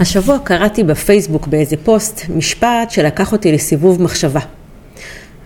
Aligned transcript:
השבוע 0.00 0.38
קראתי 0.44 0.82
בפייסבוק 0.82 1.46
באיזה 1.46 1.76
פוסט 1.76 2.20
משפט 2.28 2.90
שלקח 2.90 3.32
אותי 3.32 3.52
לסיבוב 3.52 4.02
מחשבה. 4.02 4.40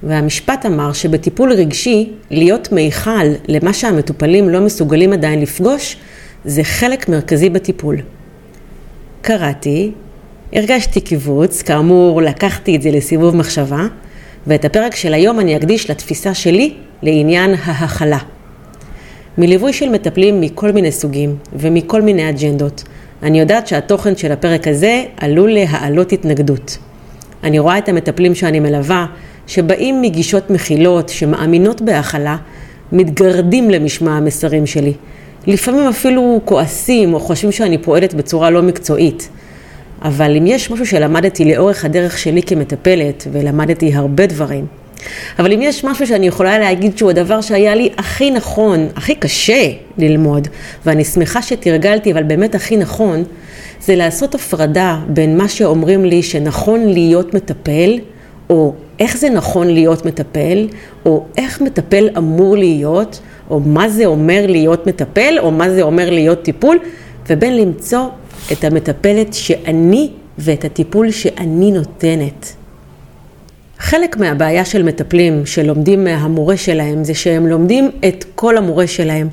והמשפט 0.03 0.67
אמר 0.67 0.93
שבטיפול 0.93 1.53
רגשי, 1.53 2.13
להיות 2.31 2.73
מיכל 2.73 3.27
למה 3.49 3.73
שהמטופלים 3.73 4.49
לא 4.49 4.61
מסוגלים 4.61 5.13
עדיין 5.13 5.41
לפגוש, 5.41 5.97
זה 6.45 6.65
חלק 6.65 7.09
מרכזי 7.09 7.51
בטיפול. 7.51 7.97
קראתי, 9.23 9.93
הרגשתי 10.53 11.01
קיבוץ, 11.01 11.63
כאמור 11.63 12.23
לקחתי 12.23 12.77
את 12.77 12.83
זה 12.83 12.91
לסיבוב 12.91 13.37
מחשבה, 13.37 13.87
ואת 14.47 14.65
הפרק 14.65 14.95
של 14.95 15.15
היום 15.15 15.41
אני 15.41 15.57
אקדיש 15.57 15.91
לתפיסה 15.91 16.35
שלי 16.35 16.75
לעניין 17.03 17.55
ההכלה. 17.65 18.19
מליווי 19.39 19.73
של 19.73 19.89
מטפלים 19.89 20.41
מכל 20.41 20.73
מיני 20.73 20.93
סוגים 20.93 21.37
ומכל 21.53 22.03
מיני 22.03 22.31
אג'נדות, 22.31 22.85
אני 23.23 23.41
יודעת 23.41 23.67
שהתוכן 23.67 24.17
של 24.17 24.33
הפרק 24.33 24.69
הזה 24.69 25.05
עלול 25.17 25.51
להעלות 25.51 26.13
התנגדות. 26.13 26.79
אני 27.45 27.59
רואה 27.59 27.79
את 27.79 27.89
המטפלים 27.89 28.35
שאני 28.35 28.61
מלווה, 28.61 29.07
שבאים 29.47 30.03
מגישות 30.03 30.51
מכילות, 30.51 31.09
שמאמינות 31.09 31.83
בהכלה, 31.83 32.37
מתגרדים 32.93 33.71
למשמע 33.71 34.13
המסרים 34.13 34.67
שלי. 34.67 34.93
לפעמים 35.47 35.89
אפילו 35.89 36.41
כועסים 36.45 37.15
או 37.15 37.21
חושבים 37.21 37.53
שאני 37.53 37.79
פועלת 37.79 38.15
בצורה 38.15 38.51
לא 38.51 38.63
מקצועית. 38.63 39.29
אבל 40.03 40.37
אם 40.37 40.47
יש 40.47 40.71
משהו 40.71 40.87
שלמדתי 40.87 41.45
לאורך 41.45 41.85
הדרך 41.85 42.19
שלי 42.19 42.43
כמטפלת, 42.43 43.27
ולמדתי 43.33 43.95
הרבה 43.95 44.27
דברים, 44.27 44.67
אבל 45.39 45.53
אם 45.53 45.63
יש 45.63 45.85
משהו 45.85 46.07
שאני 46.07 46.27
יכולה 46.27 46.59
להגיד 46.59 46.99
שהוא 46.99 47.11
הדבר 47.11 47.41
שהיה 47.41 47.75
לי 47.75 47.91
הכי 47.97 48.31
נכון, 48.31 48.89
הכי 48.97 49.15
קשה 49.15 49.71
ללמוד, 49.99 50.49
ואני 50.87 51.05
שמחה 51.05 51.43
שתרגלתי, 51.43 52.13
אבל 52.13 52.23
באמת 52.23 52.55
הכי 52.55 52.77
נכון, 52.77 53.25
זה 53.81 53.97
לעשות 53.97 54.35
הפרדה 54.35 54.99
בין 55.09 55.37
מה 55.37 55.49
שאומרים 55.49 56.05
לי 56.05 56.23
שנכון 56.23 56.89
להיות 56.89 57.35
מטפל, 57.35 57.99
או 58.51 58.75
איך 58.99 59.17
זה 59.17 59.31
נכון 59.31 59.69
להיות 59.69 60.07
מטפל, 60.07 60.69
או 61.07 61.25
איך 61.37 61.61
מטפל 61.61 62.09
אמור 62.19 62.57
להיות, 62.57 63.21
או 63.51 63.61
מה 63.61 63.89
זה 63.89 64.07
אומר 64.07 64.45
להיות 64.49 64.87
מטפל, 64.87 65.35
או 65.39 65.51
מה 65.51 65.71
זה 65.71 65.83
אומר 65.83 66.11
להיות 66.11 66.43
טיפול, 66.43 66.79
ובין 67.31 67.57
למצוא 67.57 68.07
את 68.53 68.65
המטפלת 68.65 69.35
שאני 69.35 70.11
ואת 70.39 70.65
הטיפול 70.65 71.11
שאני 71.11 71.71
נותנת. 71.71 72.60
חלק 73.81 74.17
מהבעיה 74.17 74.65
של 74.65 74.83
מטפלים 74.83 75.47
שלומדים 75.47 76.05
מהמורה 76.05 76.57
שלהם 76.57 77.05
זה 77.05 77.15
שהם 77.15 77.47
לומדים 77.47 77.91
את 78.09 78.25
כל 78.35 78.57
המורה 78.57 78.87
שלהם. 78.87 79.29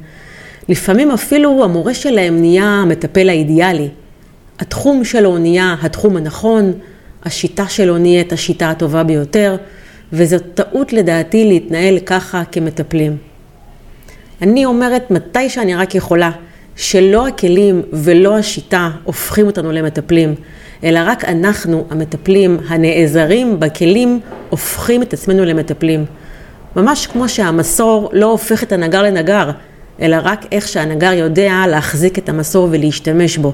לפעמים 0.69 1.11
אפילו 1.11 1.63
המורה 1.63 1.93
שלהם 1.93 2.39
נהיה 2.39 2.65
המטפל 2.65 3.29
האידיאלי. 3.29 3.89
התחום 4.59 5.03
שלו 5.03 5.37
נהיה 5.37 5.75
התחום 5.81 6.17
הנכון, 6.17 6.73
השיטה 7.25 7.67
שלו 7.67 7.97
נהיית 7.97 8.33
השיטה 8.33 8.69
הטובה 8.69 9.03
ביותר, 9.03 9.55
וזו 10.13 10.37
טעות 10.53 10.93
לדעתי 10.93 11.45
להתנהל 11.45 11.99
ככה 11.99 12.43
כמטפלים. 12.51 13.17
אני 14.41 14.65
אומרת 14.65 15.11
מתי 15.11 15.49
שאני 15.49 15.75
רק 15.75 15.95
יכולה, 15.95 16.31
שלא 16.75 17.27
הכלים 17.27 17.81
ולא 17.93 18.37
השיטה 18.37 18.89
הופכים 19.03 19.47
אותנו 19.47 19.71
למטפלים. 19.71 20.35
אלא 20.83 20.99
רק 21.05 21.25
אנחנו, 21.25 21.85
המטפלים, 21.89 22.57
הנעזרים 22.67 23.59
בכלים, 23.59 24.19
הופכים 24.49 25.01
את 25.03 25.13
עצמנו 25.13 25.45
למטפלים. 25.45 26.05
ממש 26.75 27.07
כמו 27.07 27.29
שהמסור 27.29 28.09
לא 28.13 28.25
הופך 28.25 28.63
את 28.63 28.71
הנגר 28.71 29.03
לנגר, 29.03 29.51
אלא 30.01 30.17
רק 30.23 30.45
איך 30.51 30.67
שהנגר 30.67 31.11
יודע 31.13 31.53
להחזיק 31.67 32.17
את 32.17 32.29
המסור 32.29 32.67
ולהשתמש 32.71 33.37
בו. 33.37 33.53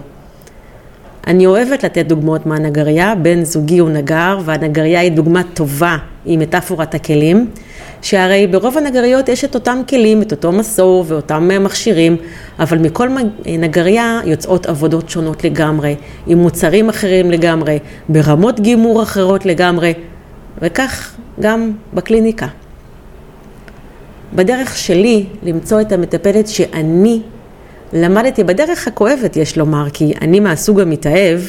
אני 1.27 1.45
אוהבת 1.45 1.83
לתת 1.83 2.05
דוגמאות 2.05 2.45
מהנגריה, 2.45 3.15
בן 3.15 3.43
זוגי 3.43 3.77
הוא 3.77 3.89
נגר, 3.89 4.39
והנגריה 4.45 4.99
היא 4.99 5.11
דוגמה 5.11 5.41
טובה, 5.53 5.97
היא 6.25 6.37
מטאפורת 6.37 6.95
הכלים. 6.95 7.47
שהרי 8.03 8.47
ברוב 8.47 8.77
הנגריות 8.77 9.29
יש 9.29 9.45
את 9.45 9.55
אותם 9.55 9.81
כלים, 9.89 10.21
את 10.21 10.31
אותו 10.31 10.51
מסור 10.51 11.05
ואותם 11.07 11.49
מכשירים, 11.63 12.17
אבל 12.59 12.77
מכל 12.77 13.09
נגריה 13.45 14.19
יוצאות 14.25 14.65
עבודות 14.65 15.09
שונות 15.09 15.43
לגמרי, 15.43 15.95
עם 16.27 16.37
מוצרים 16.37 16.89
אחרים 16.89 17.31
לגמרי, 17.31 17.79
ברמות 18.09 18.59
גימור 18.59 19.03
אחרות 19.03 19.45
לגמרי, 19.45 19.93
וכך 20.61 21.15
גם 21.39 21.71
בקליניקה. 21.93 22.47
בדרך 24.35 24.77
שלי 24.77 25.25
למצוא 25.43 25.81
את 25.81 25.91
המטפלת 25.91 26.47
שאני 26.47 27.21
למדתי, 27.93 28.43
בדרך 28.43 28.87
הכואבת 28.87 29.37
יש 29.37 29.57
לומר, 29.57 29.89
כי 29.93 30.13
אני 30.21 30.39
מהסוג 30.39 30.79
המתאהב, 30.79 31.39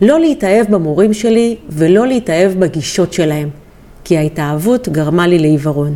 לא 0.00 0.20
להתאהב 0.20 0.66
במורים 0.70 1.12
שלי 1.12 1.56
ולא 1.68 2.06
להתאהב 2.06 2.52
בגישות 2.52 3.12
שלהם. 3.12 3.59
כי 4.10 4.18
ההתאהבות 4.18 4.88
גרמה 4.88 5.26
לי 5.26 5.38
לעיוורון. 5.38 5.94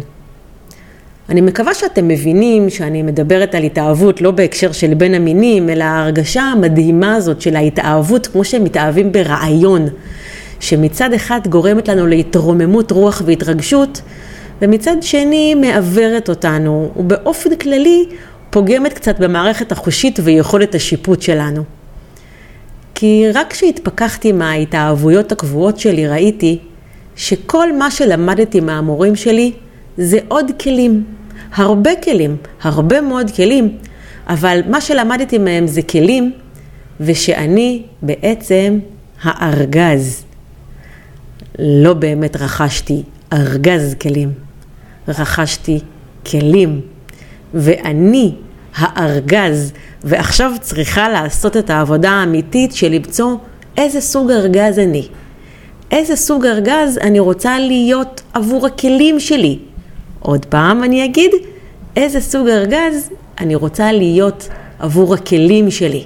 אני 1.29 1.41
מקווה 1.41 1.75
שאתם 1.75 2.09
מבינים 2.09 2.71
שאני 2.71 3.03
מדברת 3.03 3.55
על 3.55 3.63
התאהבות 3.63 4.21
לא 4.21 4.31
בהקשר 4.31 4.73
של 4.73 4.95
בין 4.95 5.15
המינים, 5.15 5.71
אלא 5.71 5.85
ההרגשה 5.85 6.43
המדהימה 6.43 7.15
הזאת 7.15 7.41
של 7.41 7.57
ההתאהבות 7.57 8.27
כמו 8.27 8.45
שהם 8.45 8.65
מתאהבים 8.65 9.13
ברעיון, 9.13 9.87
שמצד 10.61 11.13
אחד 11.13 11.41
גורמת 11.49 11.89
לנו 11.89 12.07
להתרוממות 12.07 12.91
רוח 12.91 13.23
והתרגשות, 13.25 14.01
ומצד 14.63 14.97
שני 15.01 15.55
מעוורת 15.55 16.29
אותנו, 16.29 16.91
ובאופן 16.97 17.57
כללי 17.57 18.07
פוגמת 18.51 18.93
קצת 18.93 19.21
במערכת 19.21 19.73
החושית 19.73 20.19
ויכולת 20.23 20.75
השיפוט 20.75 21.23
שלנו. 21.23 21.63
כי 22.95 23.25
רק 23.35 23.53
כשהתפכחתי 23.53 24.33
מההתאהבויות 24.33 25.33
הקבועות 25.33 25.79
שלי 25.79 26.09
ראיתי 26.09 26.59
שכל 27.17 27.77
מה 27.77 27.91
שלמדתי 27.91 28.61
מהמורים 28.61 29.17
שלי 29.17 29.53
זה 29.97 30.19
עוד 30.29 30.51
כלים, 30.61 31.05
הרבה 31.55 31.91
כלים, 32.05 32.37
הרבה 32.63 33.01
מאוד 33.01 33.31
כלים, 33.31 33.79
אבל 34.27 34.61
מה 34.69 34.81
שלמדתי 34.81 35.39
מהם 35.39 35.67
זה 35.67 35.83
כלים, 35.83 36.33
ושאני 37.01 37.83
בעצם 38.03 38.79
הארגז. 39.23 40.25
לא 41.59 41.95
באמת 41.95 42.37
רכשתי 42.37 43.03
ארגז 43.33 43.95
כלים, 44.01 44.33
רכשתי 45.09 45.81
כלים, 46.31 46.81
ואני 47.55 48.35
הארגז, 48.77 49.73
ועכשיו 50.05 50.53
צריכה 50.61 51.09
לעשות 51.09 51.57
את 51.57 51.71
העבודה 51.71 52.11
האמיתית 52.11 52.73
של 52.73 52.89
למצוא 52.89 53.37
איזה 53.77 54.01
סוג 54.01 54.31
ארגז 54.31 54.79
אני. 54.79 55.09
איזה 55.91 56.17
סוג 56.17 56.47
ארגז 56.47 56.99
אני 56.99 57.19
רוצה 57.19 57.59
להיות 57.59 58.23
עבור 58.33 58.67
הכלים 58.67 59.21
שלי. 59.21 59.59
עוד 60.21 60.45
פעם 60.45 60.85
אני 60.85 61.05
אגיד, 61.05 61.31
איזה 61.97 62.21
סוג 62.21 62.49
ארגז 62.49 63.11
אני 63.41 63.55
רוצה 63.55 63.93
להיות 63.93 64.49
עבור 64.79 65.15
הכלים 65.15 65.71
שלי, 65.71 66.05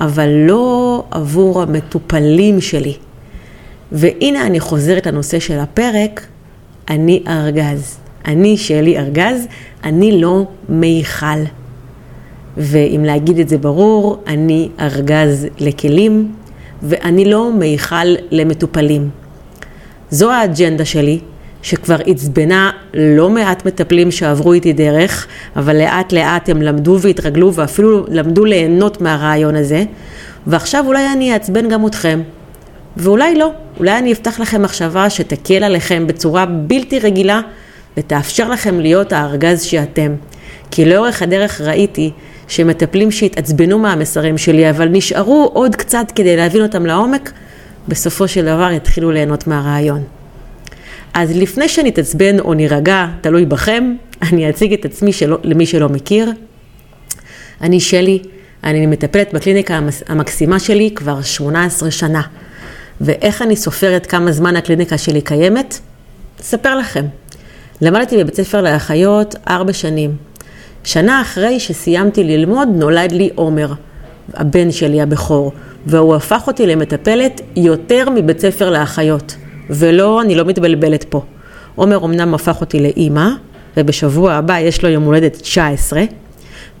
אבל 0.00 0.28
לא 0.28 1.04
עבור 1.10 1.62
המטופלים 1.62 2.60
שלי. 2.60 2.96
והנה 3.92 4.46
אני 4.46 4.60
חוזרת 4.60 5.06
לנושא 5.06 5.38
של 5.38 5.58
הפרק, 5.58 6.26
אני 6.90 7.22
ארגז. 7.28 7.98
אני 8.24 8.56
שלי 8.56 8.98
ארגז, 8.98 9.46
אני 9.84 10.20
לא 10.20 10.46
מיכל. 10.68 11.42
ואם 12.56 13.04
להגיד 13.04 13.38
את 13.38 13.48
זה 13.48 13.58
ברור, 13.58 14.22
אני 14.26 14.68
ארגז 14.80 15.46
לכלים, 15.58 16.32
ואני 16.88 17.24
לא 17.24 17.52
מיכל 17.52 18.14
למטופלים. 18.30 19.10
זו 20.10 20.32
האג'נדה 20.32 20.84
שלי, 20.84 21.18
שכבר 21.62 21.96
עצבנה 22.06 22.70
לא 22.94 23.30
מעט 23.30 23.66
מטפלים 23.66 24.10
שעברו 24.10 24.52
איתי 24.52 24.72
דרך, 24.72 25.26
אבל 25.56 25.76
לאט 25.76 26.12
לאט 26.12 26.48
הם 26.48 26.62
למדו 26.62 26.98
והתרגלו 27.00 27.54
ואפילו 27.54 28.04
למדו 28.08 28.44
ליהנות 28.44 29.00
מהרעיון 29.00 29.56
הזה, 29.56 29.84
ועכשיו 30.46 30.84
אולי 30.86 31.12
אני 31.12 31.32
אעצבן 31.32 31.68
גם 31.68 31.86
אתכם. 31.86 32.20
ואולי 32.96 33.34
לא, 33.34 33.50
אולי 33.78 33.98
אני 33.98 34.12
אפתח 34.12 34.40
לכם 34.40 34.62
מחשבה 34.62 35.10
שתקל 35.10 35.64
עליכם 35.64 36.06
בצורה 36.06 36.46
בלתי 36.46 36.98
רגילה 36.98 37.40
ותאפשר 37.96 38.48
לכם 38.48 38.80
להיות 38.80 39.12
הארגז 39.12 39.62
שאתם. 39.62 40.14
כי 40.70 40.84
לאורך 40.84 41.22
הדרך 41.22 41.60
ראיתי 41.60 42.10
שמטפלים 42.48 43.10
שהתעצבנו 43.10 43.78
מהמסרים 43.78 44.38
שלי, 44.38 44.70
אבל 44.70 44.88
נשארו 44.88 45.50
עוד 45.54 45.76
קצת 45.76 46.12
כדי 46.14 46.36
להבין 46.36 46.62
אותם 46.62 46.86
לעומק, 46.86 47.32
בסופו 47.88 48.28
של 48.28 48.44
דבר 48.44 48.70
יתחילו 48.72 49.10
ליהנות 49.10 49.46
מהרעיון. 49.46 50.02
אז 51.14 51.36
לפני 51.36 51.68
שנתעצבן 51.68 52.40
או 52.40 52.54
נירגע, 52.54 53.06
תלוי 53.20 53.46
בכם, 53.46 53.94
אני 54.32 54.50
אציג 54.50 54.72
את 54.72 54.84
עצמי 54.84 55.12
שלא, 55.12 55.38
למי 55.42 55.66
שלא 55.66 55.88
מכיר. 55.88 56.32
אני 57.60 57.80
שלי, 57.80 58.22
אני 58.64 58.86
מטפלת 58.86 59.34
בקליניקה 59.34 59.80
המקסימה 60.08 60.58
שלי 60.58 60.90
כבר 60.94 61.22
18 61.22 61.90
שנה. 61.90 62.22
ואיך 63.00 63.42
אני 63.42 63.56
סופרת 63.56 64.06
כמה 64.06 64.32
זמן 64.32 64.56
הקליניקה 64.56 64.98
שלי 64.98 65.20
קיימת? 65.20 65.78
אספר 66.40 66.76
לכם. 66.76 67.04
למדתי 67.80 68.16
בבית 68.16 68.34
ספר 68.34 68.62
לאחיות 68.62 69.34
ארבע 69.48 69.72
שנים. 69.72 70.16
שנה 70.86 71.20
אחרי 71.20 71.60
שסיימתי 71.60 72.24
ללמוד 72.24 72.68
נולד 72.74 73.12
לי 73.12 73.30
עומר, 73.34 73.72
הבן 74.34 74.70
שלי 74.70 75.00
הבכור, 75.02 75.52
והוא 75.86 76.14
הפך 76.14 76.46
אותי 76.46 76.66
למטפלת 76.66 77.40
יותר 77.56 78.10
מבית 78.14 78.40
ספר 78.40 78.70
לאחיות. 78.70 79.36
ולא, 79.70 80.22
אני 80.22 80.34
לא 80.34 80.44
מתבלבלת 80.44 81.04
פה. 81.04 81.22
עומר 81.74 82.04
אמנם 82.04 82.34
הפך 82.34 82.60
אותי 82.60 82.80
לאימא, 82.80 83.28
ובשבוע 83.76 84.32
הבא 84.32 84.58
יש 84.58 84.82
לו 84.82 84.88
יום 84.88 85.02
הולדת 85.02 85.36
19, 85.36 86.02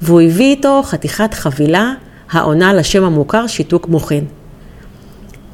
והוא 0.02 0.20
הביא 0.20 0.50
איתו 0.50 0.80
חתיכת 0.84 1.34
חבילה 1.34 1.92
העונה 2.30 2.74
לשם 2.74 3.04
המוכר 3.04 3.46
שיתוק 3.46 3.88
מוחין. 3.88 4.24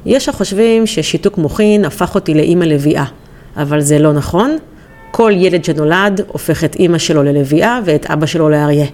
יש 0.05 0.29
החושבים 0.29 0.87
ששיתוק 0.87 1.37
מוחין 1.37 1.85
הפך 1.85 2.15
אותי 2.15 2.33
לאימא 2.33 2.63
לביאה, 2.63 3.05
אבל 3.57 3.81
זה 3.81 3.99
לא 3.99 4.13
נכון. 4.13 4.57
כל 5.15 5.31
ילד 5.35 5.65
שנולד 5.65 6.21
הופך 6.27 6.63
את 6.63 6.75
אימא 6.75 6.97
שלו 6.97 7.23
ללביאה 7.23 7.79
ואת 7.85 8.05
אבא 8.05 8.25
שלו 8.25 8.49
לאריה. 8.49 8.85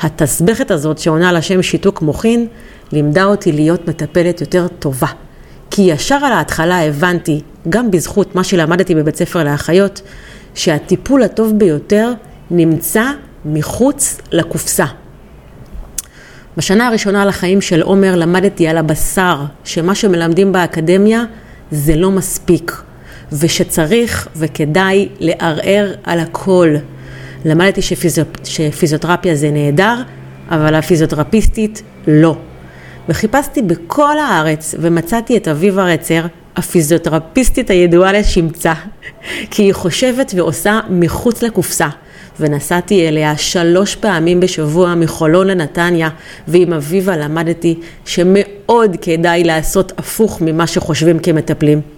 התסבכת 0.00 0.70
הזאת 0.70 0.98
שעונה 0.98 1.32
לשם 1.32 1.62
שיתוק 1.62 2.02
מוחין 2.02 2.46
לימדה 2.92 3.24
אותי 3.24 3.52
להיות 3.52 3.88
מטפלת 3.88 4.40
יותר 4.40 4.66
טובה. 4.68 5.06
כי 5.70 5.82
ישר 5.82 6.14
על 6.14 6.32
ההתחלה 6.32 6.84
הבנתי, 6.86 7.40
גם 7.68 7.90
בזכות 7.90 8.34
מה 8.34 8.44
שלמדתי 8.44 8.94
בבית 8.94 9.16
ספר 9.16 9.44
לאחיות, 9.44 10.02
שהטיפול 10.54 11.22
הטוב 11.22 11.58
ביותר 11.58 12.12
נמצא 12.50 13.04
מחוץ 13.44 14.20
לקופסה. 14.32 14.86
בשנה 16.56 16.86
הראשונה 16.86 17.24
לחיים 17.24 17.60
של 17.60 17.82
עומר 17.82 18.16
למדתי 18.16 18.68
על 18.68 18.78
הבשר, 18.78 19.44
שמה 19.64 19.94
שמלמדים 19.94 20.52
באקדמיה 20.52 21.24
זה 21.70 21.96
לא 21.96 22.10
מספיק, 22.10 22.82
ושצריך 23.32 24.28
וכדאי 24.36 25.08
לערער 25.20 25.94
על 26.04 26.20
הכל. 26.20 26.74
למדתי 27.44 27.82
שפיזיו... 27.82 28.24
שפיזיותרפיה 28.44 29.34
זה 29.34 29.50
נהדר, 29.50 30.02
אבל 30.50 30.74
הפיזיותרפיסטית 30.74 31.82
לא. 32.06 32.36
וחיפשתי 33.08 33.62
בכל 33.62 34.18
הארץ 34.18 34.74
ומצאתי 34.78 35.36
את 35.36 35.48
אביבה 35.48 35.84
רצר, 35.84 36.26
הפיזיותרפיסטית 36.56 37.70
הידועה 37.70 38.12
לשמצה, 38.12 38.72
כי 39.50 39.62
היא 39.62 39.72
חושבת 39.72 40.32
ועושה 40.36 40.80
מחוץ 40.90 41.42
לקופסה. 41.42 41.88
ונסעתי 42.40 43.08
אליה 43.08 43.36
שלוש 43.36 43.96
פעמים 43.96 44.40
בשבוע 44.40 44.94
מחולון 44.94 45.46
לנתניה, 45.46 46.08
ועם 46.48 46.72
אביבה 46.72 47.16
למדתי 47.16 47.80
שמאוד 48.04 48.96
כדאי 49.02 49.44
לעשות 49.44 49.92
הפוך 49.98 50.40
ממה 50.40 50.66
שחושבים 50.66 51.18
כמטפלים. 51.18 51.95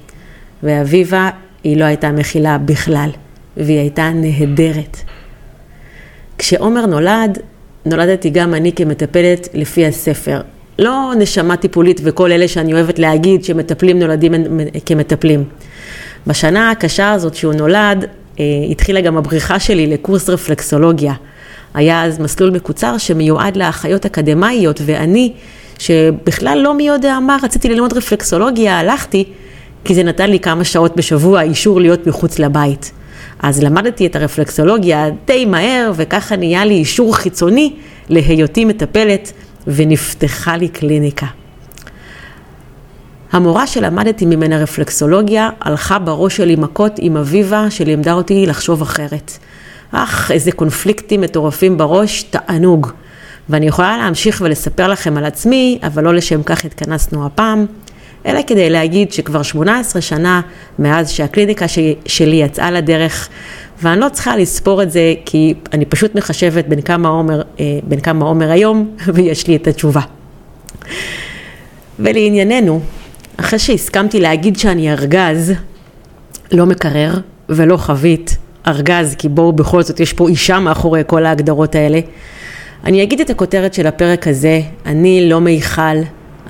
ואביבה, 0.62 1.30
היא 1.64 1.76
לא 1.76 1.84
הייתה 1.84 2.12
מכילה 2.12 2.58
בכלל, 2.58 3.10
והיא 3.56 3.78
הייתה 3.78 4.10
נהדרת. 4.14 4.96
כשעומר 6.38 6.86
נולד, 6.86 7.38
נולדתי 7.86 8.30
גם 8.30 8.54
אני 8.54 8.72
כמטפלת 8.72 9.48
לפי 9.54 9.86
הספר. 9.86 10.40
לא 10.78 11.12
נשמה 11.18 11.56
טיפולית 11.56 12.00
וכל 12.04 12.32
אלה 12.32 12.48
שאני 12.48 12.72
אוהבת 12.72 12.98
להגיד 12.98 13.44
שמטפלים 13.44 13.98
נולדים 13.98 14.34
כמטפלים. 14.86 15.44
בשנה 16.26 16.70
הקשה 16.70 17.12
הזאת 17.12 17.34
שהוא 17.34 17.54
נולד, 17.54 18.04
אה, 18.40 18.44
התחילה 18.70 19.00
גם 19.00 19.16
הבריחה 19.16 19.58
שלי 19.58 19.86
לקורס 19.86 20.28
רפלקסולוגיה. 20.28 21.12
היה 21.74 22.04
אז 22.04 22.18
מסלול 22.18 22.50
מקוצר 22.50 22.98
שמיועד 22.98 23.56
לאחיות 23.56 24.06
אקדמאיות, 24.06 24.80
ואני, 24.84 25.32
שבכלל 25.78 26.58
לא 26.62 26.74
מי 26.74 26.82
יודע 26.82 27.18
מה, 27.20 27.36
רציתי 27.42 27.68
ללמוד 27.68 27.92
רפלקסולוגיה, 27.92 28.78
הלכתי, 28.78 29.24
כי 29.88 29.94
זה 29.94 30.02
נתן 30.02 30.30
לי 30.30 30.40
כמה 30.40 30.64
שעות 30.64 30.96
בשבוע 30.96 31.42
אישור 31.42 31.80
להיות 31.80 32.06
מחוץ 32.06 32.38
לבית. 32.38 32.92
אז 33.40 33.62
למדתי 33.62 34.06
את 34.06 34.16
הרפלקסולוגיה 34.16 35.10
די 35.24 35.44
מהר, 35.44 35.92
וככה 35.96 36.36
נהיה 36.36 36.64
לי 36.64 36.74
אישור 36.74 37.16
חיצוני 37.16 37.74
להיותי 38.08 38.64
מטפלת, 38.64 39.32
ונפתחה 39.66 40.56
לי 40.56 40.68
קליניקה. 40.68 41.26
המורה 43.32 43.66
שלמדתי 43.66 44.26
ממנה 44.26 44.58
רפלקסולוגיה 44.58 45.50
הלכה 45.60 45.98
בראש 45.98 46.36
שלי 46.36 46.56
מכות 46.56 46.92
עם 46.98 47.16
אביבה 47.16 47.70
שלימדה 47.70 48.12
אותי 48.12 48.46
לחשוב 48.46 48.82
אחרת. 48.82 49.38
אך, 49.92 50.30
איזה 50.30 50.52
קונפליקטים 50.52 51.20
מטורפים 51.20 51.76
בראש, 51.76 52.22
תענוג. 52.22 52.90
ואני 53.48 53.66
יכולה 53.66 53.98
להמשיך 53.98 54.42
ולספר 54.44 54.88
לכם 54.88 55.16
על 55.16 55.24
עצמי, 55.24 55.78
אבל 55.82 56.04
לא 56.04 56.14
לשם 56.14 56.42
כך 56.42 56.64
התכנסנו 56.64 57.26
הפעם, 57.26 57.66
אלא 58.26 58.40
כדי 58.46 58.70
להגיד 58.70 59.12
שכבר 59.12 59.42
18 59.42 60.02
שנה 60.02 60.40
מאז 60.78 61.10
שהקליניקה 61.10 61.66
שלי 62.06 62.36
יצאה 62.36 62.70
לדרך, 62.70 63.28
ואני 63.82 64.00
לא 64.00 64.08
צריכה 64.08 64.36
לספור 64.36 64.82
את 64.82 64.90
זה, 64.90 65.14
כי 65.24 65.54
אני 65.72 65.84
פשוט 65.84 66.14
מחשבת 66.14 66.64
בין 66.64 66.80
כמה 66.80 67.08
עומר, 67.08 67.42
אה, 67.60 67.64
בין 67.82 68.00
כמה 68.00 68.24
עומר 68.24 68.50
היום, 68.50 68.96
ויש 69.14 69.46
לי 69.46 69.56
את 69.56 69.66
התשובה. 69.66 70.00
ולענייננו, 71.98 72.80
אחרי 73.36 73.58
שהסכמתי 73.58 74.20
להגיד 74.20 74.58
שאני 74.58 74.92
ארגז, 74.92 75.52
לא 76.52 76.66
מקרר 76.66 77.20
ולא 77.48 77.76
חבית, 77.76 78.36
ארגז, 78.66 79.14
כי 79.18 79.28
בואו 79.28 79.52
בכל 79.52 79.82
זאת 79.82 80.00
יש 80.00 80.12
פה 80.12 80.28
אישה 80.28 80.60
מאחורי 80.60 81.02
כל 81.06 81.26
ההגדרות 81.26 81.74
האלה. 81.74 82.00
אני 82.84 83.02
אגיד 83.02 83.20
את 83.20 83.30
הכותרת 83.30 83.74
של 83.74 83.86
הפרק 83.86 84.26
הזה, 84.28 84.60
אני 84.86 85.28
לא 85.28 85.40
מיכל, 85.40 85.98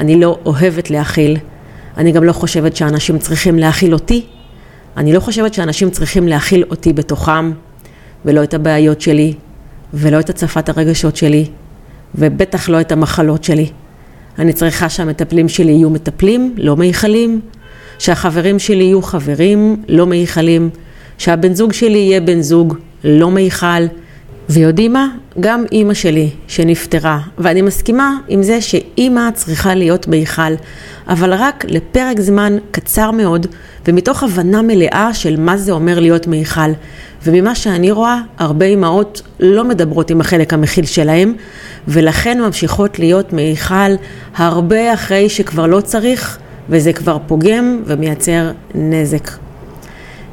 אני 0.00 0.20
לא 0.20 0.38
אוהבת 0.46 0.90
להכיל, 0.90 1.36
אני 1.98 2.12
גם 2.12 2.24
לא 2.24 2.32
חושבת 2.32 2.76
שאנשים 2.76 3.18
צריכים 3.18 3.58
להכיל 3.58 3.94
אותי, 3.94 4.24
אני 4.96 5.12
לא 5.12 5.20
חושבת 5.20 5.54
שאנשים 5.54 5.90
צריכים 5.90 6.28
להכיל 6.28 6.64
אותי 6.70 6.92
בתוכם, 6.92 7.52
ולא 8.24 8.42
את 8.42 8.54
הבעיות 8.54 9.00
שלי, 9.00 9.34
ולא 9.94 10.20
את 10.20 10.30
הצפת 10.30 10.68
הרגשות 10.68 11.16
שלי, 11.16 11.46
ובטח 12.14 12.68
לא 12.68 12.80
את 12.80 12.92
המחלות 12.92 13.44
שלי. 13.44 13.70
אני 14.38 14.52
צריכה 14.52 14.88
שהמטפלים 14.88 15.48
שלי 15.48 15.72
יהיו 15.72 15.90
מטפלים, 15.90 16.54
לא 16.58 16.76
מיכלים, 16.76 17.40
שהחברים 17.98 18.58
שלי 18.58 18.84
יהיו 18.84 19.02
חברים, 19.02 19.82
לא 19.88 20.06
מיכלים, 20.06 20.70
שהבן 21.18 21.54
זוג 21.54 21.72
שלי 21.72 21.98
יהיה 21.98 22.20
בן 22.20 22.40
זוג, 22.40 22.76
לא 23.04 23.30
מיכל. 23.30 23.86
ויודעים 24.48 24.92
מה? 24.92 25.08
גם 25.40 25.64
אימא 25.72 25.94
שלי 25.94 26.30
שנפטרה, 26.48 27.20
ואני 27.38 27.62
מסכימה 27.62 28.16
עם 28.28 28.42
זה 28.42 28.60
שאימא 28.60 29.30
צריכה 29.34 29.74
להיות 29.74 30.08
מיכל, 30.08 30.52
אבל 31.08 31.34
רק 31.34 31.64
לפרק 31.68 32.20
זמן 32.20 32.56
קצר 32.70 33.10
מאוד, 33.10 33.46
ומתוך 33.86 34.22
הבנה 34.22 34.62
מלאה 34.62 35.14
של 35.14 35.40
מה 35.40 35.56
זה 35.56 35.72
אומר 35.72 36.00
להיות 36.00 36.26
מיכל. 36.26 36.70
וממה 37.22 37.54
שאני 37.54 37.90
רואה, 37.90 38.20
הרבה 38.38 38.66
אימהות 38.66 39.22
לא 39.40 39.64
מדברות 39.64 40.10
עם 40.10 40.20
החלק 40.20 40.54
המכיל 40.54 40.84
שלהם, 40.84 41.34
ולכן 41.88 42.40
ממשיכות 42.40 42.98
להיות 42.98 43.32
מיכל 43.32 43.92
הרבה 44.36 44.94
אחרי 44.94 45.28
שכבר 45.28 45.66
לא 45.66 45.80
צריך, 45.80 46.38
וזה 46.68 46.92
כבר 46.92 47.18
פוגם 47.26 47.82
ומייצר 47.86 48.50
נזק. 48.74 49.30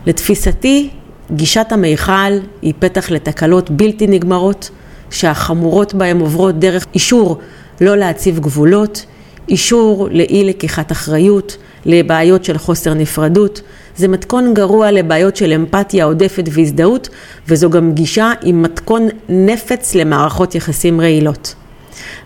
לתפיסתי, 0.05 0.89
גישת 1.31 1.67
המיכל 1.71 2.31
היא 2.61 2.73
פתח 2.79 3.11
לתקלות 3.11 3.69
בלתי 3.69 4.07
נגמרות, 4.07 4.69
שהחמורות 5.09 5.93
בהן 5.93 6.19
עוברות 6.19 6.59
דרך 6.59 6.85
אישור 6.93 7.37
לא 7.81 7.97
להציב 7.97 8.39
גבולות, 8.39 9.05
אישור 9.49 10.07
לאי 10.11 10.43
לקיחת 10.43 10.91
אחריות, 10.91 11.57
לבעיות 11.85 12.45
של 12.45 12.57
חוסר 12.57 12.93
נפרדות. 12.93 13.61
זה 13.97 14.07
מתכון 14.07 14.53
גרוע 14.53 14.91
לבעיות 14.91 15.35
של 15.35 15.53
אמפתיה 15.53 16.05
עודפת 16.05 16.43
והזדהות, 16.51 17.09
וזו 17.47 17.69
גם 17.69 17.93
גישה 17.93 18.31
עם 18.43 18.61
מתכון 18.61 19.07
נפץ 19.29 19.95
למערכות 19.95 20.55
יחסים 20.55 21.01
רעילות. 21.01 21.55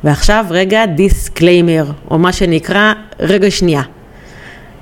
ועכשיו 0.03 0.45
רגע 0.49 0.85
disclaimer, 0.85 1.85
או 2.11 2.19
מה 2.19 2.33
שנקרא 2.33 2.93
רגע 3.19 3.51
שנייה. 3.51 3.81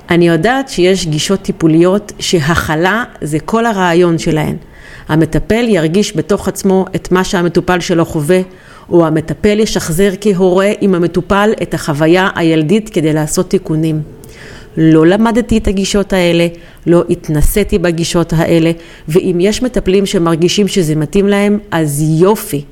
אני 0.10 0.28
יודעת 0.28 0.70
שיש 0.70 1.08
גישות 1.08 1.42
טיפוליות 1.42 2.12
שהכלה 2.20 3.04
זה 3.22 3.40
כל 3.40 3.66
הרעיון 3.66 4.18
שלהן. 4.18 4.56
המטפל 5.08 5.66
ירגיש 5.68 6.18
בתוך 6.18 6.48
עצמו 6.48 6.86
את 6.96 7.12
מה 7.12 7.24
שהמטופל 7.24 7.80
שלו 7.80 8.06
חווה, 8.06 8.42
או 8.90 9.08
המטפל 9.08 9.60
ישחזר 9.60 10.12
כהורה 10.22 10.72
עם 10.82 10.96
המטופל 10.96 11.54
את 11.62 11.74
החוויה 11.74 12.30
הילדית 12.36 12.90
כדי 12.90 13.14
לעשות 13.14 13.50
תיקונים. 13.50 14.02
לא 14.78 15.08
למדתי 15.08 15.58
את 15.58 15.68
הגישות 15.68 16.14
האלה, 16.14 16.48
לא 16.88 17.04
התנסיתי 17.10 17.80
בגישות 17.80 18.34
האלה, 18.34 18.72
ואם 19.08 19.38
יש 19.42 19.64
מטפלים 19.64 20.06
שמרגישים 20.06 20.68
שזה 20.68 20.96
מתאים 20.96 21.28
להם, 21.28 21.60
אז 21.72 22.04
יופי. 22.20 22.64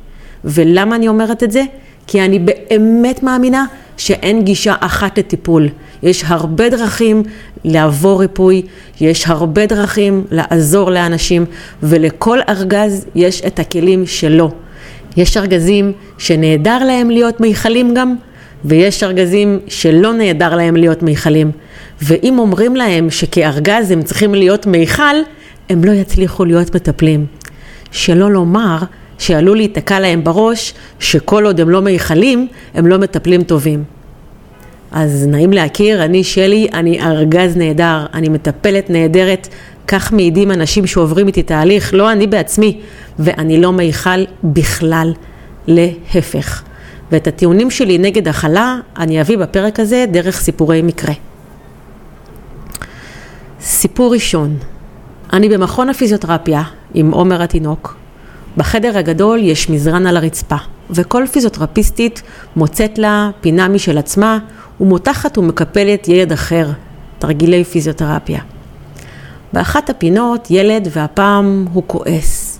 ולמה 0.45 0.95
אני 0.95 1.07
אומרת 1.07 1.43
את 1.43 1.51
זה? 1.51 1.63
כי 2.07 2.21
אני 2.21 2.39
באמת 2.39 3.23
מאמינה 3.23 3.65
שאין 3.97 4.43
גישה 4.43 4.75
אחת 4.79 5.17
לטיפול. 5.17 5.69
יש 6.03 6.23
הרבה 6.27 6.69
דרכים 6.69 7.23
לעבור 7.63 8.21
ריפוי, 8.21 8.61
יש 9.01 9.27
הרבה 9.27 9.65
דרכים 9.65 10.25
לעזור 10.31 10.91
לאנשים, 10.91 11.45
ולכל 11.83 12.39
ארגז 12.49 13.05
יש 13.15 13.41
את 13.47 13.59
הכלים 13.59 14.05
שלו. 14.05 14.51
יש 15.17 15.37
ארגזים 15.37 15.91
שנהדר 16.17 16.83
להם 16.83 17.09
להיות 17.09 17.39
מיכלים 17.39 17.93
גם, 17.93 18.15
ויש 18.65 19.03
ארגזים 19.03 19.59
שלא 19.67 20.13
נהדר 20.13 20.55
להם 20.55 20.75
להיות 20.75 21.03
מיכלים. 21.03 21.51
ואם 22.01 22.39
אומרים 22.39 22.75
להם 22.75 23.09
שכארגז 23.09 23.91
הם 23.91 24.03
צריכים 24.03 24.35
להיות 24.35 24.65
מיכל, 24.65 25.15
הם 25.69 25.83
לא 25.83 25.91
יצליחו 25.91 26.45
להיות 26.45 26.75
מטפלים. 26.75 27.25
שלא 27.91 28.31
לומר 28.31 28.77
שעלול 29.17 29.57
להיתקע 29.57 29.99
להם 29.99 30.23
בראש 30.23 30.73
שכל 30.99 31.45
עוד 31.45 31.61
הם 31.61 31.69
לא 31.69 31.81
מיכלים, 31.81 32.47
הם 32.73 32.87
לא 32.87 32.97
מטפלים 32.97 33.43
טובים. 33.43 33.83
אז 34.91 35.27
נעים 35.27 35.53
להכיר, 35.53 36.03
אני 36.05 36.23
שלי, 36.23 36.67
אני 36.73 37.01
ארגז 37.01 37.57
נהדר, 37.57 38.05
אני 38.13 38.29
מטפלת 38.29 38.89
נהדרת, 38.89 39.47
כך 39.87 40.13
מעידים 40.13 40.51
אנשים 40.51 40.87
שעוברים 40.87 41.27
איתי 41.27 41.43
תהליך, 41.43 41.93
לא 41.93 42.11
אני 42.11 42.27
בעצמי, 42.27 42.79
ואני 43.19 43.61
לא 43.61 43.71
מיכל 43.71 44.23
בכלל, 44.43 45.13
להפך. 45.67 46.63
ואת 47.11 47.27
הטיעונים 47.27 47.71
שלי 47.71 47.97
נגד 47.97 48.27
הכלה 48.27 48.77
אני 48.97 49.21
אביא 49.21 49.37
בפרק 49.37 49.79
הזה 49.79 50.05
דרך 50.11 50.39
סיפורי 50.39 50.81
מקרה. 50.81 51.13
סיפור 53.61 54.13
ראשון, 54.13 54.57
אני 55.33 55.49
במכון 55.49 55.89
הפיזיותרפיה 55.89 56.63
עם 56.93 57.11
עומר 57.11 57.41
התינוק. 57.41 57.95
בחדר 58.57 58.97
הגדול 58.97 59.39
יש 59.39 59.69
מזרן 59.69 60.07
על 60.07 60.17
הרצפה, 60.17 60.55
וכל 60.89 61.27
פיזיותרפיסטית 61.31 62.21
מוצאת 62.55 62.97
לה 62.97 63.29
פינה 63.41 63.67
משל 63.67 63.97
עצמה 63.97 64.39
ומותחת 64.79 65.37
ומקפלת 65.37 66.07
ילד 66.07 66.31
אחר, 66.31 66.69
תרגילי 67.19 67.63
פיזיותרפיה. 67.63 68.39
באחת 69.53 69.89
הפינות 69.89 70.47
ילד 70.51 70.87
והפעם 70.91 71.65
הוא 71.73 71.83
כועס. 71.87 72.59